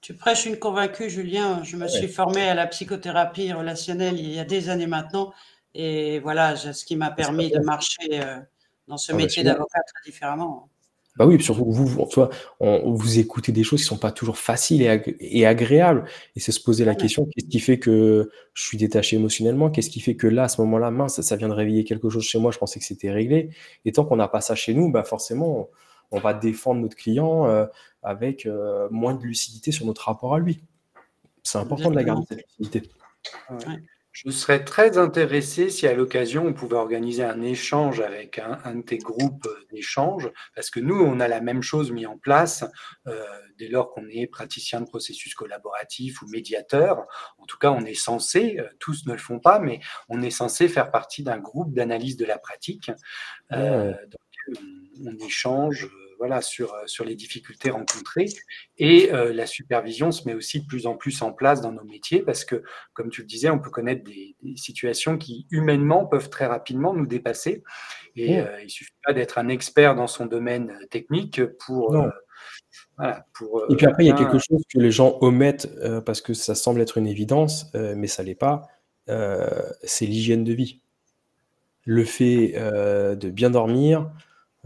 [0.00, 1.62] Tu prêches une convaincue, Julien.
[1.62, 5.32] Je me suis formé à la psychothérapie relationnelle il y a des années maintenant.
[5.74, 8.40] Et voilà, ce qui m'a permis de marcher euh,
[8.88, 10.68] dans ce métier d'avocat très différemment.
[11.16, 12.06] Bah oui, surtout vous, vous,
[12.60, 16.04] on, vous écoutez des choses qui sont pas toujours faciles et, agréables.
[16.36, 19.70] Et c'est se poser la question, qu'est-ce qui fait que je suis détaché émotionnellement?
[19.70, 22.24] Qu'est-ce qui fait que là, à ce moment-là, mince, ça, vient de réveiller quelque chose
[22.24, 23.50] chez moi, je pensais que c'était réglé.
[23.84, 25.68] Et tant qu'on n'a pas ça chez nous, bah forcément,
[26.12, 27.66] on, va défendre notre client euh,
[28.02, 30.62] avec euh, moins de lucidité sur notre rapport à lui.
[31.42, 32.82] C'est important de la garder, cette lucidité.
[34.12, 38.82] Je serais très intéressé si à l'occasion on pouvait organiser un échange avec un, de
[38.82, 42.64] tes groupes d'échange, parce que nous, on a la même chose mis en place
[43.06, 43.24] euh,
[43.56, 47.06] dès lors qu'on est praticien de processus collaboratif ou médiateur.
[47.38, 50.30] En tout cas, on est censé, euh, tous ne le font pas, mais on est
[50.30, 52.90] censé faire partie d'un groupe d'analyse de la pratique.
[53.52, 53.94] Euh,
[55.04, 55.88] on échange
[56.20, 58.26] voilà, sur, euh, sur les difficultés rencontrées.
[58.76, 61.82] Et euh, la supervision se met aussi de plus en plus en place dans nos
[61.82, 62.62] métiers parce que,
[62.92, 67.06] comme tu le disais, on peut connaître des, situations qui, humainement, peuvent très rapidement nous
[67.06, 67.64] dépasser.
[68.16, 71.96] Et euh, il ne suffit pas d'être un expert dans son domaine technique pour...
[73.32, 75.70] pour et puis après, il y a quelque chose que les gens omettent
[76.04, 78.68] parce que ça semble être une évidence, mais ça ne l'est pas.
[79.06, 80.82] c'est l'hygiène de vie.
[81.86, 84.10] Le fait de bien dormir,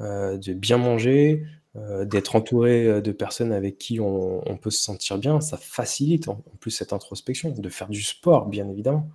[0.00, 1.44] euh, de bien manger,
[1.76, 6.26] euh, d'être entouré euh, de personnes avec qui on, peut se sentir bien, ça facilite
[6.26, 9.08] en, plus cette introspection, de faire du sport, bien évidemment.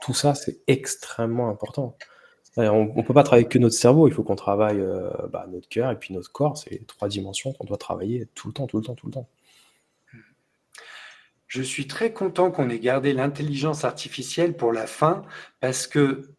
[0.00, 1.96] Tout ça, c'est extrêmement important.
[2.56, 4.82] On ne peut pas travailler que notre cerveau, il faut qu'on travaille
[5.32, 6.56] bah, notre cœur et puis notre corps.
[6.58, 9.28] C'est trois dimensions qu'on doit travailler tout le temps, tout le temps, tout le temps.
[11.46, 15.22] je suis très content qu'on ait gardé l'intelligence artificielle pour la fin
[15.60, 16.34] parce que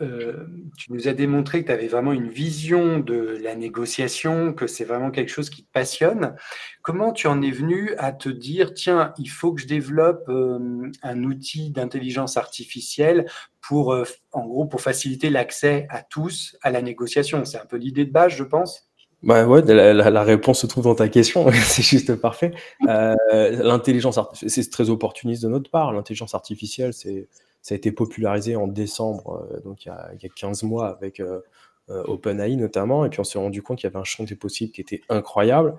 [0.00, 0.46] euh,
[0.76, 4.84] tu nous as démontré que tu avais vraiment une vision de la négociation, que c'est
[4.84, 6.34] vraiment quelque chose qui te passionne.
[6.82, 10.90] Comment tu en es venu à te dire, tiens, il faut que je développe euh,
[11.02, 13.26] un outil d'intelligence artificielle
[13.60, 17.44] pour, euh, en gros, pour faciliter l'accès à tous à la négociation?
[17.44, 18.90] C'est un peu l'idée de base, je pense.
[19.22, 22.52] Bah ouais, la, réponse se trouve dans ta question, c'est juste parfait.
[22.82, 25.94] L'intelligence c'est très opportuniste de notre part.
[25.94, 27.26] L'intelligence artificielle, c'est
[27.64, 29.90] ça a été popularisé en décembre, euh, donc il y,
[30.26, 31.40] a, 15 mois avec euh,
[31.88, 34.36] euh, OpenAI notamment, et puis on s'est rendu compte qu'il y avait un champ des
[34.36, 35.74] possibles qui était incroyable,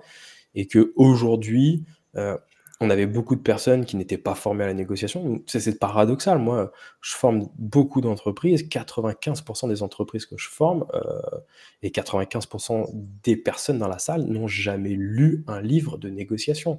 [0.56, 1.84] et qu'aujourd'hui,
[2.80, 5.42] on avait beaucoup de personnes qui n'étaient pas formées à la négociation.
[5.46, 6.38] C'est paradoxal.
[6.38, 6.72] Moi,
[7.02, 8.62] je forme beaucoup d'entreprises.
[8.62, 10.86] 95% des entreprises que je forme
[11.82, 12.90] et 95%
[13.22, 16.78] des personnes dans la salle n'ont jamais lu un livre de négociation.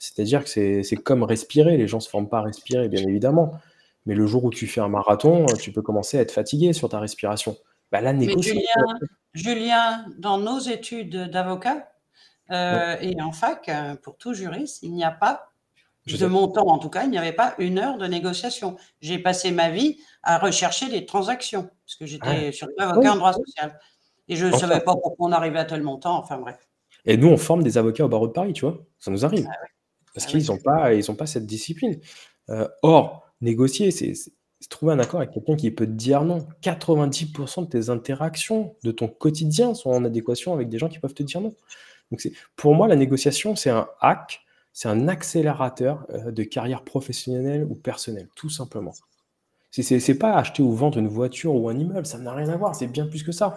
[0.00, 1.76] C'est-à-dire que c'est comme respirer.
[1.76, 3.60] Les gens ne se forment pas à respirer, bien évidemment.
[4.06, 6.88] Mais le jour où tu fais un marathon, tu peux commencer à être fatigué sur
[6.88, 7.56] ta respiration.
[7.90, 8.28] Bah, Mais
[9.32, 11.90] Julien, dans nos études d'avocat
[12.50, 15.50] euh, et en fac, euh, pour tout juriste, il n'y a pas,
[16.06, 18.76] de mon temps en tout cas, il n'y avait pas une heure de négociation.
[19.00, 23.32] J'ai passé ma vie à rechercher des transactions, parce que j'étais sur avocat en droit
[23.32, 23.78] social.
[24.28, 26.58] Et je ne savais pas pourquoi on arrivait à tel montant, enfin bref.
[27.06, 28.78] Et nous, on forme des avocats au barreau de Paris, tu vois.
[28.98, 29.46] Ça nous arrive.
[29.50, 29.66] Ah
[30.14, 32.00] parce ah qu'ils n'ont pas, pas cette discipline.
[32.48, 34.14] Euh, or, négocier, c'est
[34.68, 36.46] trouver un accord avec quelqu'un qui peut te dire non.
[36.62, 41.14] 90% de tes interactions, de ton quotidien sont en adéquation avec des gens qui peuvent
[41.14, 41.54] te dire non.
[42.56, 44.40] Pour moi, la négociation, c'est un hack,
[44.72, 48.92] c'est un accélérateur euh, de carrière professionnelle ou personnelle, tout simplement.
[49.82, 52.76] C'est pas acheter ou vendre une voiture ou un immeuble, ça n'a rien à voir,
[52.76, 53.56] c'est bien plus que ça.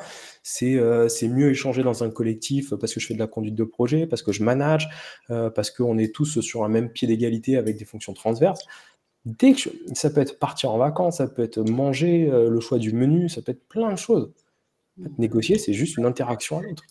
[0.64, 3.64] Euh, c'est mieux échanger dans un collectif parce que je fais de la conduite de
[3.64, 4.90] projet, parce que je manage,
[5.30, 8.66] euh, parce qu'on est tous sur un même pied d'égalité avec des fonctions transverses.
[9.28, 12.78] Dès que ça peut être partir en vacances, ça peut être manger, euh, le choix
[12.78, 14.32] du menu, ça peut être plein de choses.
[15.18, 16.84] Négocier, c'est juste une interaction à l'autre.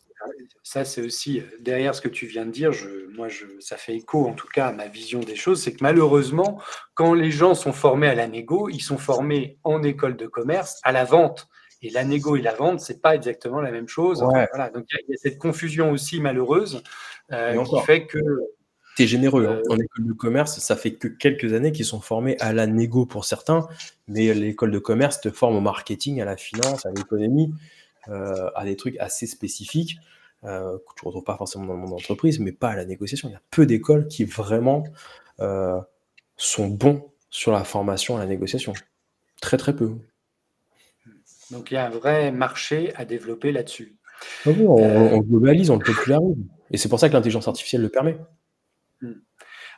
[0.63, 2.73] Ça, c'est aussi euh, derrière ce que tu viens de dire.
[2.73, 5.63] Je, moi, je, ça fait écho en tout cas à ma vision des choses.
[5.63, 6.61] C'est que malheureusement,
[6.93, 10.79] quand les gens sont formés à la négo, ils sont formés en école de commerce
[10.83, 11.49] à la vente.
[11.81, 14.23] Et la négo et la vente, c'est pas exactement la même chose.
[14.23, 16.83] voilà, donc il y, a cette confusion aussi malheureuse
[17.33, 18.19] euh, qui fait que
[18.97, 19.47] tu généreux.
[19.47, 19.63] Hein.
[19.69, 23.07] En école de commerce, ça fait que quelques années qu'ils sont formés à la négo
[23.07, 23.69] pour certains,
[24.09, 27.53] mais l'école de commerce te forme au marketing, à la finance, à l'économie,
[28.09, 29.99] euh, à des trucs assez spécifiques
[30.45, 32.85] euh, que tu ne retrouves pas forcément dans le monde d'entreprise, mais pas à la
[32.85, 33.29] négociation.
[33.29, 34.85] Il y a peu d'écoles qui vraiment
[35.41, 35.81] euh,
[36.37, 38.73] sont bons sur la formation à la négociation.
[39.41, 39.93] Très très peu.
[41.51, 43.97] Donc il y a un vrai marché à développer là-dessus.
[44.47, 46.37] Ah on, on, globalise, on le popularise.
[46.71, 48.17] Et c'est pour ça que l'intelligence artificielle le permet.
[49.01, 49.13] Hmm.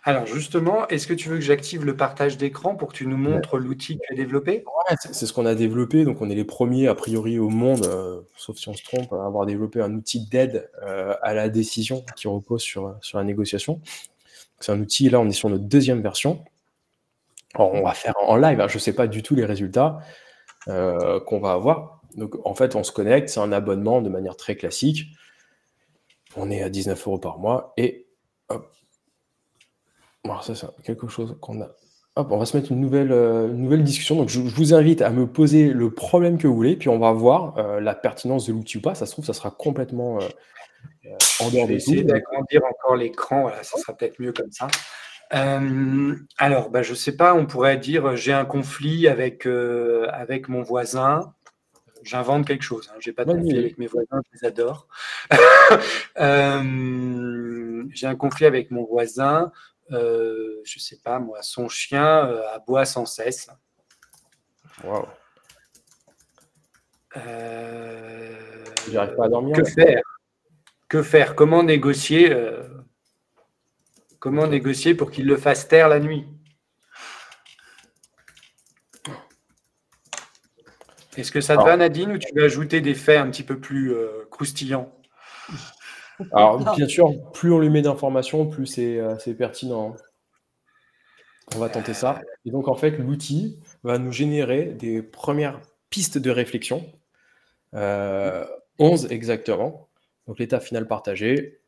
[0.04, 3.16] Alors justement, est-ce que tu veux que j'active le partage d'écran pour que tu nous
[3.16, 4.64] montres l'outil que tu as développé?
[5.10, 6.04] C'est ce qu'on a développé.
[6.04, 9.12] Donc on est les premiers a priori au monde, euh, sauf si on se trompe,
[9.12, 13.24] à avoir développé un outil d'aide euh, à la décision qui repose sur, sur la
[13.24, 13.80] négociation.
[14.60, 16.44] C'est un outil, là on est sur notre deuxième version.
[17.56, 18.68] on va faire en live, hein.
[18.68, 19.98] je ne sais pas du tout les résultats
[20.68, 22.02] euh, qu'on va avoir.
[22.16, 25.06] Donc en fait on se connecte, c'est un abonnement de manière très classique.
[26.36, 28.06] On est à 19 euros par mois et
[28.48, 28.72] hop,
[30.42, 30.54] c'est
[30.84, 31.70] quelque chose qu'on a.
[32.18, 34.16] Hop, on va se mettre une nouvelle, euh, nouvelle discussion.
[34.16, 37.12] Donc, je, vous invite à me poser le problème que vous voulez, puis on va
[37.12, 38.96] voir euh, la pertinence de l'outil ou pas.
[38.96, 40.26] Ça se trouve, ça sera complètement euh,
[41.38, 41.76] en dehors de tout.
[41.76, 44.66] essayer d'agrandir encore l'écran, ça sera peut-être mieux comme ça.
[45.30, 50.62] alors, bah, je ne sais pas, on pourrait dire j'ai un conflit avec, avec mon
[50.62, 51.34] voisin.
[52.02, 52.90] J'invente quelque chose.
[52.92, 52.96] Hein.
[52.98, 54.88] Je n'ai pas de conflit avec mes voisins, je les adore.
[57.94, 59.52] j'ai un conflit avec mon voisin.
[59.93, 63.49] Euh, je sais pas moi, son chien euh, aboie sans cesse.
[64.84, 65.09] Wow.
[67.16, 69.57] Euh, J'arrive pas à dormir.
[69.57, 70.03] Que faire?
[70.89, 71.34] Que faire?
[71.34, 72.36] Comment négocier
[74.18, 76.26] Comment négocier pour qu'il le fasse taire la nuit?
[81.16, 83.59] Est-ce que ça te va, Nadine, ou tu veux ajouter des faits un petit peu
[83.59, 83.95] plus
[84.30, 84.97] croustillants?
[86.32, 89.94] Alors, bien sûr, plus on lui met d'informations, plus c'est euh, pertinent.
[91.54, 92.20] On va tenter ça.
[92.44, 95.60] Et donc, en fait, l'outil va nous générer des premières
[95.90, 96.84] pistes de réflexion.
[97.72, 98.44] 11 euh,
[99.10, 99.88] exactement.
[100.26, 101.60] Donc, l'état final partagé.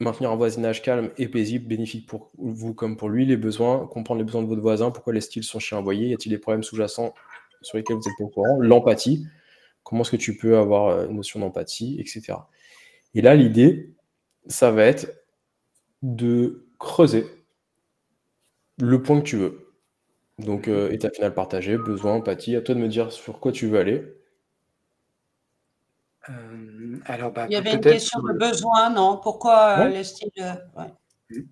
[0.00, 3.24] Maintenir un voisinage calme et paisible, bénéfique pour vous comme pour lui.
[3.24, 4.90] Les besoins, comprendre les besoins de votre voisin.
[4.90, 7.14] Pourquoi laisse-t-il son chien envoyé Y a-t-il des problèmes sous-jacents
[7.62, 9.24] sur lesquels vous êtes pas au courant L'empathie.
[9.84, 12.38] Comment est-ce que tu peux avoir euh, une notion d'empathie, etc.
[13.14, 13.94] Et là, l'idée,
[14.46, 15.24] ça va être
[16.02, 17.26] de creuser
[18.78, 19.72] le point que tu veux.
[20.38, 22.56] Donc, euh, état final partagé, besoin, empathie.
[22.56, 24.04] À toi de me dire sur quoi tu veux aller.
[26.28, 29.20] Euh, alors, bah, Il y avait une question de besoin, non?
[29.22, 30.30] Pourquoi le style
[31.30, 31.42] mmh.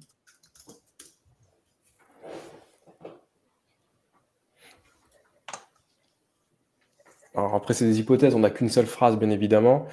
[7.34, 9.86] Alors après, c'est des hypothèses, on n'a qu'une seule phrase, bien évidemment.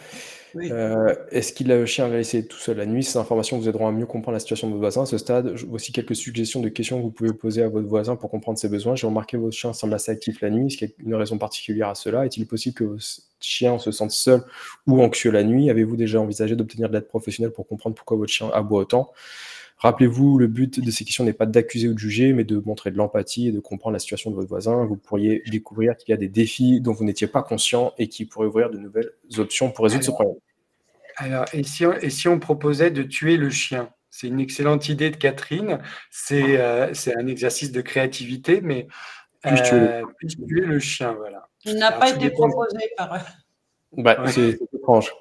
[0.56, 3.04] Euh, est-ce qu'il le chien va laisser tout seul la nuit?
[3.04, 5.04] Ces informations vous aideront à mieux comprendre la situation de votre voisin.
[5.04, 8.16] À ce stade, voici quelques suggestions de questions que vous pouvez poser à votre voisin
[8.16, 8.96] pour comprendre ses besoins.
[8.96, 10.68] J'ai remarqué que votre chien semble assez actif la nuit.
[10.68, 13.04] Est-ce qu'il y a une raison particulière à cela Est-il possible que votre
[13.40, 14.44] chien se sente seul
[14.88, 15.70] ou anxieux la nuit?
[15.70, 19.12] Avez-vous déjà envisagé d'obtenir de l'aide professionnelle pour comprendre pourquoi votre chien aboie autant?
[19.80, 22.92] Rappelez-vous, le but de ces questions n'est pas d'accuser ou de juger, mais de montrer
[22.92, 24.86] de l'empathie et de comprendre la situation de votre voisin.
[24.86, 28.26] Vous pourriez découvrir qu'il y a des défis dont vous n'étiez pas conscient et qui
[28.26, 30.36] pourraient ouvrir de nouvelles options pour résoudre ce problème.
[31.16, 33.90] Alors, et si, on, et si on proposait de tuer le chien?
[34.10, 35.80] C'est une excellente idée de Catherine.
[36.10, 38.88] C'est euh, un exercice de créativité, mais
[39.46, 40.80] euh, tuer, le...
[40.80, 41.48] chien, voilà.
[41.64, 43.20] Il n'a pas été proposé par eux.
[43.94, 45.14] Bah, c'est étrange.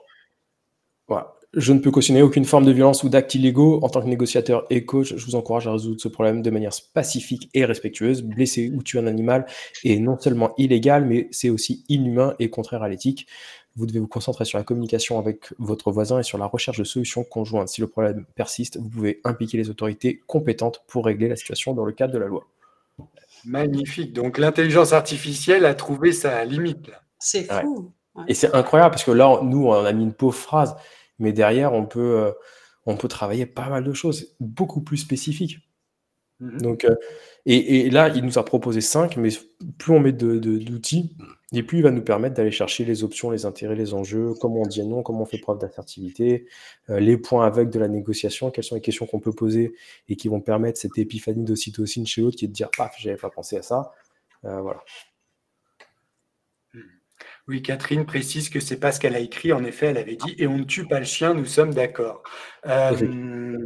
[1.06, 1.34] Voilà.
[1.54, 3.82] Je ne peux cautionner aucune forme de violence ou d'actes illégaux.
[3.82, 6.72] En tant que négociateur et coach, je vous encourage à résoudre ce problème de manière
[6.92, 8.22] pacifique et respectueuse.
[8.22, 9.46] Blesser ou tuer un animal
[9.82, 13.26] est non seulement illégal, mais c'est aussi inhumain et contraire à l'éthique.
[13.76, 16.84] Vous devez vous concentrer sur la communication avec votre voisin et sur la recherche de
[16.84, 17.68] solutions conjointes.
[17.68, 21.86] Si le problème persiste, vous pouvez impliquer les autorités compétentes pour régler la situation dans
[21.86, 22.46] le cadre de la loi.
[23.46, 24.12] Magnifique.
[24.12, 26.90] Donc l'intelligence artificielle a trouvé sa limite.
[27.18, 27.90] C'est fou.
[28.26, 30.74] Et c'est incroyable parce que là, nous, on a mis une pauvre phrase
[31.18, 32.32] mais derrière, on peut, euh,
[32.86, 35.58] on peut travailler pas mal de choses, beaucoup plus spécifiques.
[36.40, 36.94] Mmh Donc, euh,
[37.46, 39.30] et, là, il nous a proposé cinq, mais
[39.78, 41.16] plus on met d'outils,
[41.52, 44.60] et plus il va nous permettre d'aller chercher les options, les intérêts, les enjeux, comment
[44.60, 46.46] on dit non, comment on fait preuve d'assertivité,
[46.90, 49.74] euh, les points aveugles de la négociation, quelles sont les questions qu'on peut poser
[50.08, 53.16] et qui vont permettre cette épiphanie d'ocytocine chez l'autre qui est de dire, paf, j'avais
[53.16, 53.92] pas pensé à ça.
[54.42, 54.84] voilà.
[57.48, 59.54] Oui, Catherine précise que c'est pas ce qu'elle a écrit.
[59.54, 62.22] En effet, elle avait dit et on ne tue pas le chien, nous sommes d'accord.
[62.66, 63.56] Euh,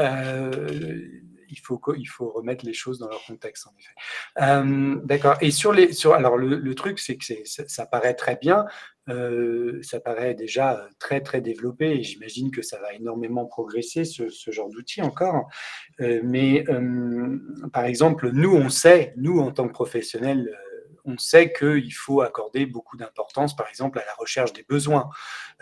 [0.00, 1.00] euh,
[1.48, 3.94] il, faut, il faut remettre les choses dans leur contexte, en effet.
[4.42, 5.36] Euh, d'accord.
[5.40, 5.92] Et sur les.
[5.92, 8.66] Sur, alors, le, truc, c'est que ça, paraît très bien.
[9.06, 14.50] ça paraît déjà très, très développé et j'imagine que ça va énormément progresser, ce, ce
[14.50, 15.48] genre d'outil encore.
[16.00, 16.64] mais
[17.72, 20.52] par exemple, nous, on sait, nous, en tant que professionnels,
[21.04, 25.10] on sait qu'il faut accorder beaucoup d'importance, par exemple, à la recherche des besoins.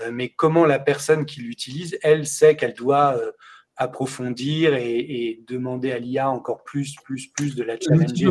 [0.00, 3.32] Euh, mais comment la personne qui l'utilise, elle sait qu'elle doit euh,
[3.76, 8.30] approfondir et, demander à l'IA encore plus, plus, plus de la challenger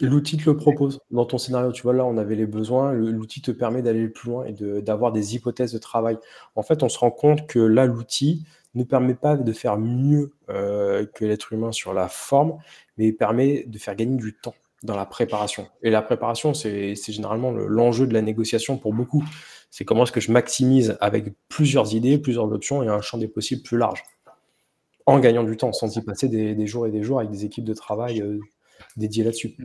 [0.00, 1.00] L'outil te le propose.
[1.10, 2.92] Dans ton scénario, tu vois, là, on avait les besoins.
[2.92, 6.18] L'outil te permet d'aller plus loin et d'avoir des hypothèses de travail.
[6.54, 8.44] En fait, on se rend compte que là, l'outil
[8.74, 12.58] ne permet pas de faire mieux euh, que l'être humain sur la forme,
[12.96, 15.68] mais permet de faire gagner du temps dans la préparation.
[15.82, 19.24] Et la préparation, c'est généralement l'enjeu de la négociation pour beaucoup.
[19.70, 23.28] C'est comment est-ce que je maximise avec plusieurs idées, plusieurs options et un champ des
[23.28, 24.02] possibles plus large,
[25.06, 27.64] en gagnant du temps, sans y passer des, jours et des jours avec des équipes
[27.64, 28.40] de travail euh,
[28.96, 29.56] dédiées là-dessus.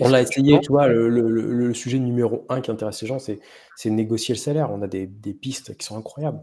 [0.00, 4.34] On l'a essayé, tu vois, le, sujet numéro un qui intéresse les gens, c'est négocier
[4.34, 4.70] le salaire.
[4.72, 6.40] On a des, des pistes qui sont incroyables.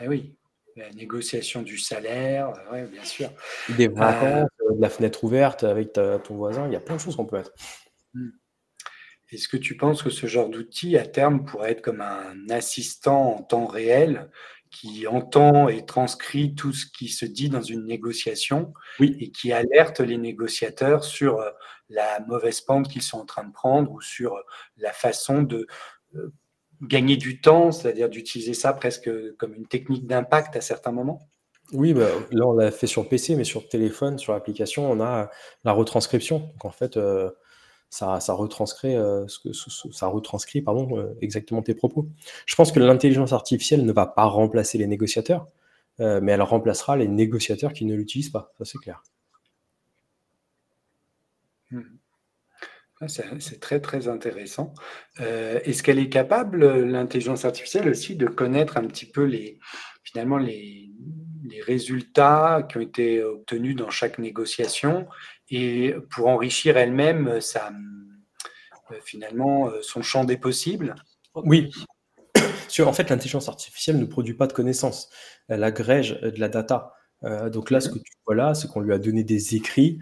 [0.00, 0.34] Eh oui,
[0.76, 3.30] la négociation du salaire, oui, bien sûr.
[3.76, 7.00] Des vacances, euh, de la fenêtre ouverte avec ton voisin, il y a plein de
[7.00, 7.52] choses qu'on peut mettre.
[8.14, 8.30] Hmm.
[9.32, 13.36] Est-ce que tu penses que ce genre d'outil, à terme, pourrait être comme un assistant
[13.36, 14.28] en temps réel
[14.70, 19.16] qui entend et transcrit tout ce qui se dit dans une négociation oui.
[19.20, 21.50] et qui alerte les négociateurs sur euh,
[21.88, 24.42] la mauvaise pente qu'ils sont en train de prendre ou sur euh,
[24.76, 25.66] la façon de
[26.82, 31.28] gagner du temps, c'est-à-dire d'utiliser ça presque comme une technique d'impact à certains moments?
[31.72, 35.30] Oui, bah, là on l'a fait sur PC, mais sur téléphone, sur l'application, on a
[35.64, 36.38] la retranscription.
[36.40, 37.30] Donc en fait, euh,
[37.90, 39.52] ça, ça, retranscrit, euh, ce que,
[39.92, 42.08] ça retranscrit pardon, euh, exactement tes propos.
[42.46, 45.46] Je pense que l'intelligence artificielle ne va pas remplacer les négociateurs,
[45.98, 49.02] mais elle remplacera les négociateurs qui ne l'utilisent pas, ça c'est clair.
[51.70, 51.99] Hmm.
[53.02, 54.74] Ah, c'est très, très intéressant.
[55.20, 59.58] Euh, est-ce qu'elle est capable, l'intelligence artificielle aussi, de connaître un petit peu les,
[60.04, 60.88] finalement les,
[61.66, 65.08] résultats qui ont été obtenus dans chaque négociation
[65.50, 67.72] et pour enrichir elle-même sa,
[68.92, 70.94] euh, finalement euh, son champ des possibles?
[71.34, 71.70] Oui.
[72.78, 75.10] En fait, l'intelligence artificielle ne produit pas de connaissances.
[75.48, 76.94] Elle agrège de la data.
[77.22, 79.98] Donc là, ce que tu vois là, c'est qu'on lui a donné des écrits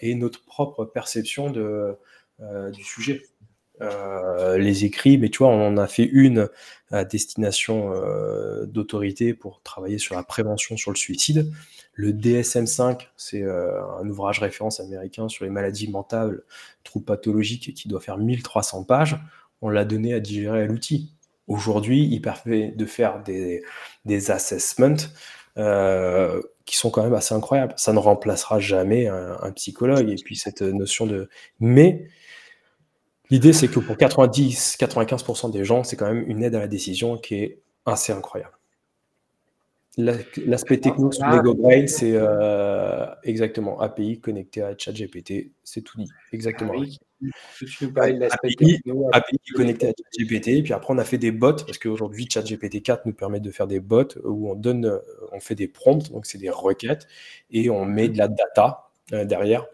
[0.00, 1.96] et notre propre perception de,
[2.40, 3.22] euh, du sujet.
[3.82, 6.48] euh, les écrits, mais tu vois, on en a fait une
[6.92, 11.52] à destination euh, d'autorité pour travailler sur la prévention sur le suicide.
[11.94, 16.42] Le DSM-5, c'est euh, un ouvrage référence américain sur les maladies mentales,
[16.84, 19.18] troubles pathologiques, qui doit faire 1300 pages.
[19.62, 21.12] On l'a donné à digérer à l'outil.
[21.48, 23.62] Aujourd'hui, il permet de faire des,
[24.04, 24.96] des assessments
[25.56, 27.74] qui sont quand même assez incroyables.
[27.76, 30.10] Ça ne remplacera jamais un, un, psychologue.
[30.10, 31.28] Et puis cette notion de...
[31.60, 32.08] Mais
[33.30, 37.16] L'idée, c'est que pour 90-95% des gens, c'est quand même une aide à la décision
[37.16, 38.52] qui est assez incroyable.
[39.96, 46.08] L'aspect technique sur Lego Brain, c'est euh, exactement API connecté à ChatGPT, c'est tout dit.
[46.32, 46.74] Exactement.
[48.30, 48.80] API,
[49.12, 53.06] API connecté à ChatGPT, puis après on a fait des bots, parce qu'aujourd'hui ChatGPT 4
[53.06, 55.00] nous permet de faire des bots où on donne,
[55.32, 57.06] on fait des prompts, donc c'est des requêtes,
[57.50, 59.66] et on met de la data euh, derrière.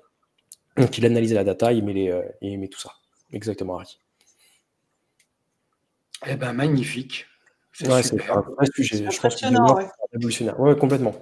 [0.77, 2.91] Donc il analyse la data, il met, les, euh, il met tout ça.
[3.33, 3.99] Exactement, Harry.
[6.27, 7.27] Eh ben, magnifique.
[7.73, 8.01] C'est un
[8.41, 9.07] vrai sujet.
[9.11, 9.43] Je pense
[10.13, 10.61] révolutionnaire.
[10.61, 11.15] Ouais, complètement.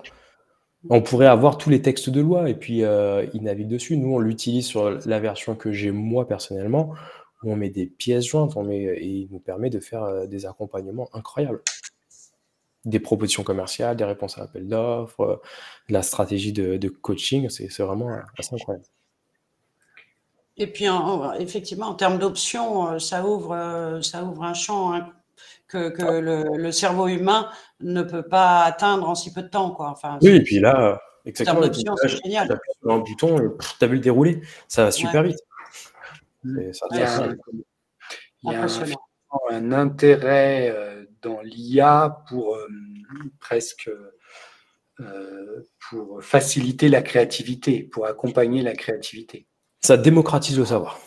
[0.90, 3.96] On pourrait avoir tous les textes de loi et puis euh, il navigue dessus.
[3.96, 6.94] Nous, on l'utilise sur la version que j'ai moi personnellement,
[7.42, 10.26] où on met des pièces jointes, on met, et il nous permet de faire euh,
[10.26, 11.62] des accompagnements incroyables.
[12.84, 15.36] Des propositions commerciales, des réponses à l'appel d'offres, euh,
[15.88, 18.84] de la stratégie de, coaching, c'est vraiment assez incroyable.
[20.58, 20.86] Et puis,
[21.38, 25.00] effectivement, en termes d'options, euh, ça ouvre, euh, ça ouvre un champ
[25.68, 27.50] que, le, cerveau humain
[27.80, 29.70] ne peut pas atteindre en si peu de temps.
[29.70, 29.90] Quoi.
[29.90, 31.62] Enfin, oui, et puis là, exactement.
[31.96, 32.58] c'est génial.
[32.82, 33.36] Tu un bouton,
[33.78, 35.38] tu as vu le dérouler, ça va super vite.
[36.44, 37.28] il y a,
[38.42, 38.66] il y a
[39.50, 42.58] un, intérêt euh, dans l'IA pour
[43.40, 43.90] presque
[45.88, 49.46] pour faciliter la créativité, pour accompagner la créativité.
[49.80, 50.98] Ça démocratise le savoir.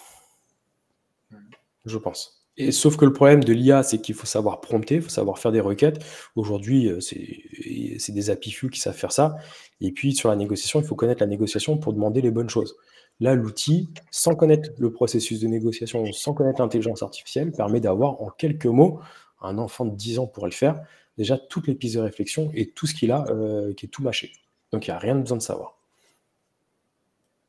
[1.86, 2.41] Je pense.
[2.58, 5.40] Et sauf que le problème de l'IA, c'est qu'il faut savoir prompter, il faut savoir
[5.40, 6.04] faire des requêtes.
[6.36, 9.38] Aujourd'hui, euh, c'est des apifus qui savent faire ça.
[9.80, 12.76] Et puis, sur la négociation, il faut connaître la négociation pour demander les bonnes choses.
[13.20, 18.30] Là, l'outil, sans connaître le processus de négociation, sans connaître l'intelligence artificielle, permet d'avoir en
[18.30, 19.00] quelques mots,
[19.42, 20.82] un enfant de 10 ans pourrait le faire,
[21.18, 24.04] déjà toutes les pistes de réflexion et tout ce qu'il a euh, qui est tout
[24.04, 24.34] mâché.
[24.74, 25.78] Donc, il n'y a rien besoin de savoir.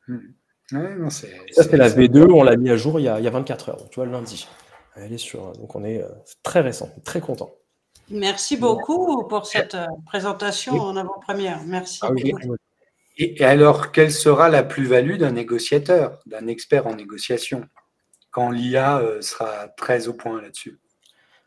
[0.07, 0.19] Hmm
[1.11, 3.97] ça, c'est la V2, on l'a mis à jour il y, a, 24 heures, tu
[3.97, 4.49] vois, le lundi.
[4.97, 6.09] Elle est sur, donc on est euh,
[6.43, 7.55] très récent, très content.
[8.11, 11.63] Merci beaucoup pour cette euh, présentation en avant-première.
[11.65, 12.01] Merci.
[12.03, 12.11] Ah
[13.19, 17.67] et, alors, quelle sera la plus-value d'un négociateur, d'un expert en négociation,
[18.31, 20.81] quand l'IA euh, sera très au point là-dessus?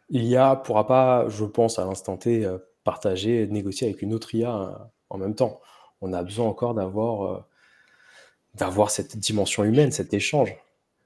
[0.09, 2.47] L'IA ne pourra pas, je pense, à l'instant T,
[2.83, 5.59] partager, négocier avec une autre IA en même temps.
[6.01, 7.47] On a besoin encore d'avoir
[8.53, 10.55] d'avoir cette dimension humaine, cet échange.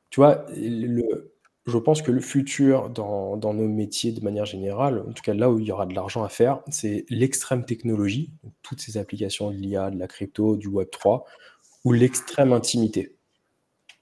[0.09, 1.33] Tu vois, le,
[1.69, 5.49] je pense que le futur dans, nos métiers de manière générale, en tout cas là
[5.49, 9.55] où il y aura de l'argent à faire, c'est l'extrême technologie, toutes ces applications de
[9.55, 11.25] l'IA, de la crypto, du Web 3,
[11.85, 13.15] ou l'extrême intimité.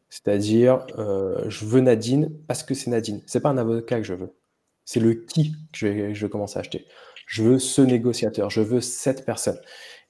[0.09, 3.21] C'est-à-dire, euh, je veux Nadine parce que c'est Nadine.
[3.27, 4.33] C'est pas un avocat que je veux.
[4.85, 6.85] C'est le qui que je vais commencer à acheter.
[7.27, 9.59] Je veux ce négociateur, je veux cette personne.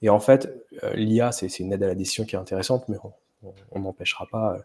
[0.03, 0.53] Et en fait,
[0.83, 2.97] euh, l'IA, c'est une aide à la décision qui est intéressante, mais
[3.71, 4.61] on n'empêchera pas, euh,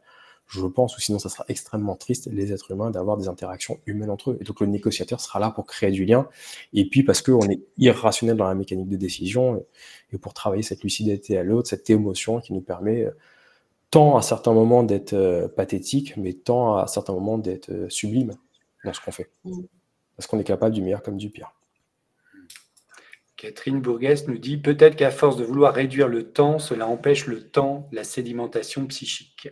[0.53, 4.11] je pense, ou sinon ça sera extrêmement triste, les êtres humains, d'avoir des interactions humaines
[4.11, 4.39] entre eux.
[4.41, 6.29] Et donc le négociateur sera là pour créer du lien,
[6.73, 9.65] et puis parce qu'on est irrationnel dans la mécanique de décision,
[10.13, 13.11] et pour travailler cette lucidité à l'autre, cette émotion qui nous permet euh,
[13.91, 18.35] tant à certains moments d'être euh, pathétique, mais tant à certains moments d'être sublime
[18.85, 19.31] dans ce qu'on fait.
[19.45, 19.63] Mm.
[20.17, 21.53] Parce qu'on est capable du meilleur comme du pire.
[23.37, 27.49] Catherine Bourguès nous dit peut-être qu'à force de vouloir réduire le temps, cela empêche le
[27.49, 29.49] temps, la sédimentation psychique.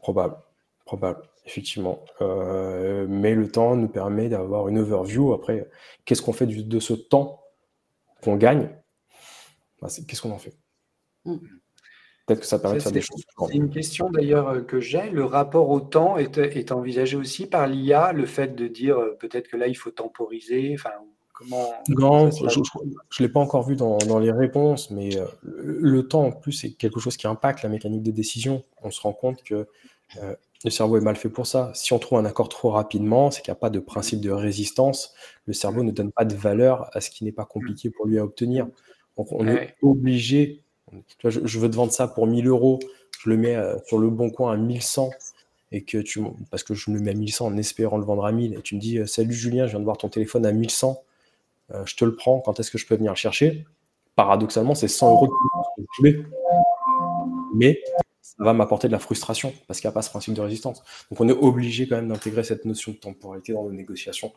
[0.00, 0.36] Probable,
[0.84, 2.04] probable, effectivement.
[2.20, 5.32] Euh, mais le temps nous permet d'avoir une overview.
[5.32, 5.68] Après,
[6.04, 7.42] qu'est-ce qu'on fait de ce temps
[8.22, 8.70] qu'on gagne?
[9.80, 10.56] Bah, Qu'est-ce qu'on en fait?
[11.24, 11.36] Mm.
[12.26, 13.24] Peut-être que ça permet de faire des choses.
[13.48, 15.10] C'est une question d'ailleurs euh, que j'ai.
[15.10, 19.16] Le rapport au temps est, est envisagé aussi par l'IA, le fait de dire euh,
[19.18, 20.72] peut-être que là il faut temporiser.
[20.74, 20.92] Enfin,
[21.48, 26.32] non, je ne l'ai pas encore vu dans, les réponses, mais euh, le, temps en
[26.32, 28.62] plus c'est quelque chose qui impacte la mécanique des décisions.
[28.82, 29.66] On se rend compte que
[30.22, 30.34] euh,
[30.64, 31.72] le cerveau est mal fait pour ça.
[31.74, 34.30] Si on trouve un accord trop rapidement, c'est qu'il n'y a pas de principe de
[34.30, 35.14] résistance.
[35.46, 38.18] Le cerveau ne donne pas de valeur à ce qui n'est pas compliqué pour lui
[38.18, 38.66] à obtenir.
[39.16, 40.60] Donc on est obligé.
[41.24, 42.80] je, veux te vendre ça pour 1000 euros,
[43.22, 45.10] je le mets euh, sur le bon coin à 1100
[45.72, 46.20] et que tu
[46.50, 48.74] parce que je le mets à 1100 en espérant le vendre à 1000 et tu
[48.74, 51.00] me dis salut Julien, je viens de voir ton téléphone à 1100
[51.72, 53.66] euh, je te le prends, quand est-ce que je peux venir le chercher?
[54.16, 55.28] Paradoxalement, c'est 100 euros
[55.78, 56.28] de plus
[57.54, 57.80] Mais
[58.20, 60.82] ça va m'apporter de la frustration parce qu'il n'y a pas ce principe de résistance.
[61.10, 64.32] Donc on est obligé quand même d'intégrer cette notion de temporalité dans nos négociations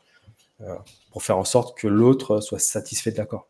[0.61, 0.75] euh,
[1.11, 3.47] pour faire en sorte que l'autre soit satisfait de l'accord.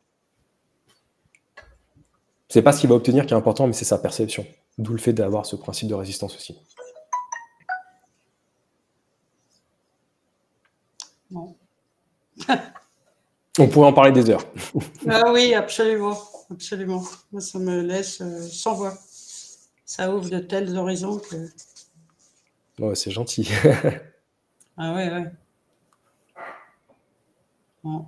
[2.50, 4.46] C'est pas ce qu'il va obtenir qui est important, mais c'est sa perception.
[4.78, 6.56] D'où le fait d'avoir ce principe de résistance aussi.
[13.60, 14.46] On pourrait en parler des heures.
[15.10, 16.18] ah oui, absolument.
[16.50, 17.04] Absolument.
[17.32, 18.94] Moi, ça me laisse euh, sans voix.
[19.86, 21.50] Ça ouvre de tels horizons que.
[22.80, 23.50] Ouais, c'est gentil.
[24.78, 25.32] ah ouais, ouais.
[27.84, 28.08] Bon.